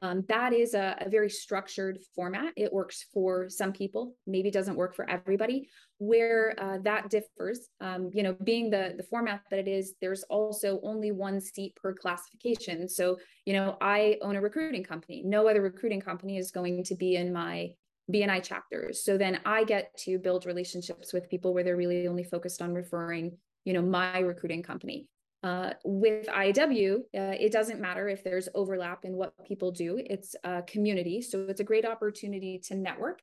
um, 0.01 0.23
that 0.27 0.53
is 0.53 0.73
a, 0.73 0.95
a, 1.01 1.09
very 1.09 1.29
structured 1.29 1.99
format 2.15 2.53
it 2.55 2.71
works 2.71 3.05
for 3.13 3.49
some 3.49 3.71
people 3.71 4.15
maybe 4.27 4.51
doesn't 4.51 4.75
work 4.75 4.95
for 4.95 5.09
everybody 5.09 5.67
where 5.97 6.55
uh, 6.59 6.77
that 6.83 7.09
differs 7.09 7.69
um, 7.81 8.09
you 8.13 8.23
know 8.23 8.35
being 8.43 8.69
the 8.69 8.93
the 8.97 9.03
format 9.03 9.41
that 9.49 9.59
it 9.59 9.67
is 9.67 9.95
there's 10.01 10.23
also 10.23 10.79
only 10.83 11.11
one 11.11 11.39
seat 11.41 11.75
per 11.75 11.93
classification 11.93 12.87
so 12.87 13.17
you 13.45 13.53
know 13.53 13.77
i 13.81 14.17
own 14.21 14.35
a 14.35 14.41
recruiting 14.41 14.83
company 14.83 15.23
no 15.25 15.47
other 15.47 15.61
recruiting 15.61 16.01
company 16.01 16.37
is 16.37 16.51
going 16.51 16.83
to 16.83 16.95
be 16.95 17.15
in 17.15 17.33
my 17.33 17.69
BNI 18.11 18.43
chapters. 18.43 19.03
So 19.03 19.17
then 19.17 19.39
I 19.45 19.63
get 19.63 19.95
to 19.99 20.17
build 20.17 20.45
relationships 20.45 21.13
with 21.13 21.29
people 21.29 21.53
where 21.53 21.63
they're 21.63 21.77
really 21.77 22.07
only 22.07 22.23
focused 22.23 22.61
on 22.61 22.73
referring, 22.73 23.37
you 23.65 23.73
know, 23.73 23.81
my 23.81 24.19
recruiting 24.19 24.63
company. 24.63 25.07
Uh, 25.41 25.71
with 25.85 26.27
IAW, 26.27 26.97
uh, 26.97 27.01
it 27.13 27.51
doesn't 27.51 27.79
matter 27.79 28.09
if 28.09 28.23
there's 28.23 28.49
overlap 28.55 29.05
in 29.05 29.13
what 29.13 29.33
people 29.45 29.71
do. 29.71 30.01
It's 30.05 30.35
a 30.43 30.61
community, 30.63 31.21
so 31.21 31.45
it's 31.47 31.61
a 31.61 31.63
great 31.63 31.85
opportunity 31.85 32.59
to 32.65 32.75
network. 32.75 33.21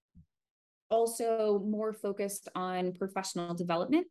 Also, 0.88 1.62
more 1.66 1.92
focused 1.92 2.48
on 2.54 2.92
professional 2.92 3.54
development, 3.54 4.06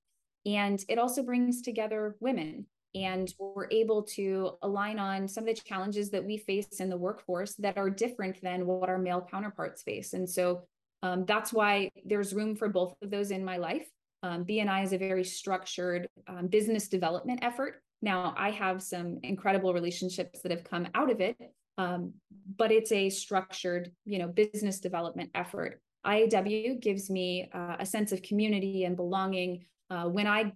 and 0.46 0.84
it 0.88 1.00
also 1.00 1.24
brings 1.24 1.62
together 1.62 2.16
women. 2.20 2.68
And 2.94 3.34
we're 3.40 3.68
able 3.72 4.04
to 4.04 4.52
align 4.62 5.00
on 5.00 5.28
some 5.28 5.48
of 5.48 5.54
the 5.54 5.62
challenges 5.62 6.12
that 6.12 6.24
we 6.24 6.38
face 6.38 6.80
in 6.80 6.90
the 6.90 6.96
workforce 6.96 7.54
that 7.56 7.78
are 7.78 7.90
different 7.90 8.40
than 8.42 8.66
what 8.66 8.88
our 8.88 8.98
male 8.98 9.28
counterparts 9.30 9.84
face. 9.84 10.14
And 10.14 10.30
so 10.30 10.62
um, 11.04 11.26
that's 11.26 11.52
why 11.52 11.90
there's 12.06 12.34
room 12.34 12.56
for 12.56 12.70
both 12.70 12.96
of 13.02 13.12
those 13.12 13.32
in 13.32 13.44
my 13.44 13.58
life. 13.58 13.88
Um, 14.24 14.46
BNI 14.46 14.84
is 14.84 14.94
a 14.94 14.98
very 14.98 15.26
structured 15.26 16.08
um, 16.28 16.48
business 16.48 16.88
development 16.88 17.40
effort. 17.42 17.82
Now, 18.06 18.36
I 18.38 18.52
have 18.52 18.84
some 18.84 19.20
incredible 19.24 19.74
relationships 19.74 20.42
that 20.42 20.52
have 20.52 20.64
come 20.64 20.88
out 20.94 21.10
of 21.10 21.22
it, 21.22 21.36
um, 21.80 22.14
but 22.56 22.72
it's 22.72 22.92
a 22.92 23.10
structured, 23.10 23.92
you 24.06 24.20
know, 24.20 24.28
business 24.28 24.80
development 24.80 25.32
effort. 25.34 25.82
IAW 26.06 26.80
gives 26.80 27.10
me 27.10 27.50
uh, 27.52 27.78
a 27.80 27.86
sense 27.86 28.12
of 28.12 28.22
community 28.22 28.84
and 28.84 28.96
belonging. 28.96 29.66
Uh, 29.90 30.04
when 30.04 30.28
I 30.28 30.54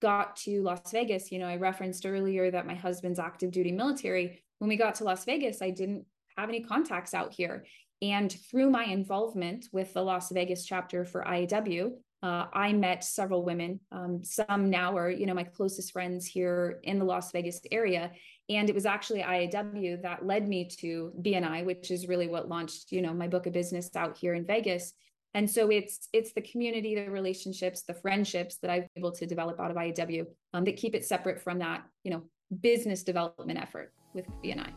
got 0.00 0.36
to 0.36 0.62
Las 0.62 0.92
Vegas, 0.92 1.32
you 1.32 1.40
know, 1.40 1.48
I 1.48 1.56
referenced 1.56 2.06
earlier 2.06 2.52
that 2.52 2.68
my 2.68 2.74
husband's 2.74 3.18
active 3.18 3.50
duty 3.50 3.72
military. 3.72 4.44
When 4.60 4.68
we 4.68 4.76
got 4.76 4.94
to 4.96 5.04
Las 5.04 5.24
Vegas, 5.24 5.60
I 5.60 5.70
didn't 5.70 6.06
have 6.36 6.50
any 6.50 6.62
contacts 6.62 7.14
out 7.14 7.32
here. 7.32 7.64
And 8.00 8.30
through 8.48 8.70
my 8.70 8.84
involvement 8.84 9.66
with 9.72 9.92
the 9.92 10.02
Las 10.02 10.30
Vegas 10.30 10.64
chapter 10.64 11.04
for 11.04 11.24
IAW, 11.24 11.94
uh, 12.22 12.46
I 12.52 12.72
met 12.72 13.02
several 13.02 13.44
women. 13.44 13.80
Um, 13.90 14.22
some 14.22 14.70
now 14.70 14.96
are, 14.96 15.10
you 15.10 15.26
know, 15.26 15.34
my 15.34 15.42
closest 15.42 15.92
friends 15.92 16.24
here 16.24 16.78
in 16.84 16.98
the 16.98 17.04
Las 17.04 17.32
Vegas 17.32 17.60
area. 17.72 18.12
And 18.48 18.68
it 18.68 18.74
was 18.74 18.86
actually 18.86 19.22
IAW 19.22 20.02
that 20.02 20.24
led 20.24 20.46
me 20.46 20.68
to 20.80 21.12
BNI, 21.20 21.64
which 21.64 21.90
is 21.90 22.06
really 22.06 22.28
what 22.28 22.48
launched, 22.48 22.92
you 22.92 23.02
know, 23.02 23.12
my 23.12 23.26
book 23.26 23.46
of 23.46 23.52
business 23.52 23.90
out 23.96 24.16
here 24.16 24.34
in 24.34 24.46
Vegas. 24.46 24.92
And 25.34 25.50
so 25.50 25.70
it's 25.70 26.08
it's 26.12 26.32
the 26.34 26.42
community, 26.42 26.94
the 26.94 27.10
relationships, 27.10 27.82
the 27.82 27.94
friendships 27.94 28.58
that 28.58 28.70
I've 28.70 28.82
been 28.94 29.02
able 29.02 29.12
to 29.12 29.26
develop 29.26 29.58
out 29.58 29.70
of 29.70 29.76
IAW 29.76 30.26
um, 30.52 30.64
that 30.64 30.76
keep 30.76 30.94
it 30.94 31.04
separate 31.04 31.40
from 31.40 31.58
that, 31.58 31.82
you 32.04 32.10
know, 32.10 32.22
business 32.60 33.02
development 33.02 33.58
effort 33.58 33.92
with 34.14 34.26
BNI. 34.44 34.70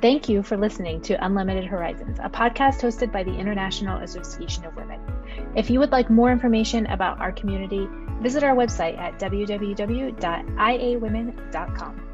Thank 0.00 0.28
you 0.28 0.42
for 0.42 0.56
listening 0.56 1.00
to 1.02 1.24
Unlimited 1.24 1.64
Horizons, 1.64 2.18
a 2.18 2.28
podcast 2.28 2.80
hosted 2.80 3.12
by 3.12 3.22
the 3.22 3.32
International 3.32 4.02
Association 4.02 4.64
of 4.64 4.74
Women. 4.74 5.00
If 5.54 5.70
you 5.70 5.78
would 5.80 5.92
like 5.92 6.10
more 6.10 6.30
information 6.30 6.84
about 6.86 7.20
our 7.20 7.32
community, 7.32 7.88
visit 8.20 8.42
our 8.42 8.54
website 8.54 8.98
at 8.98 9.18
www.iawomen.com. 9.18 12.11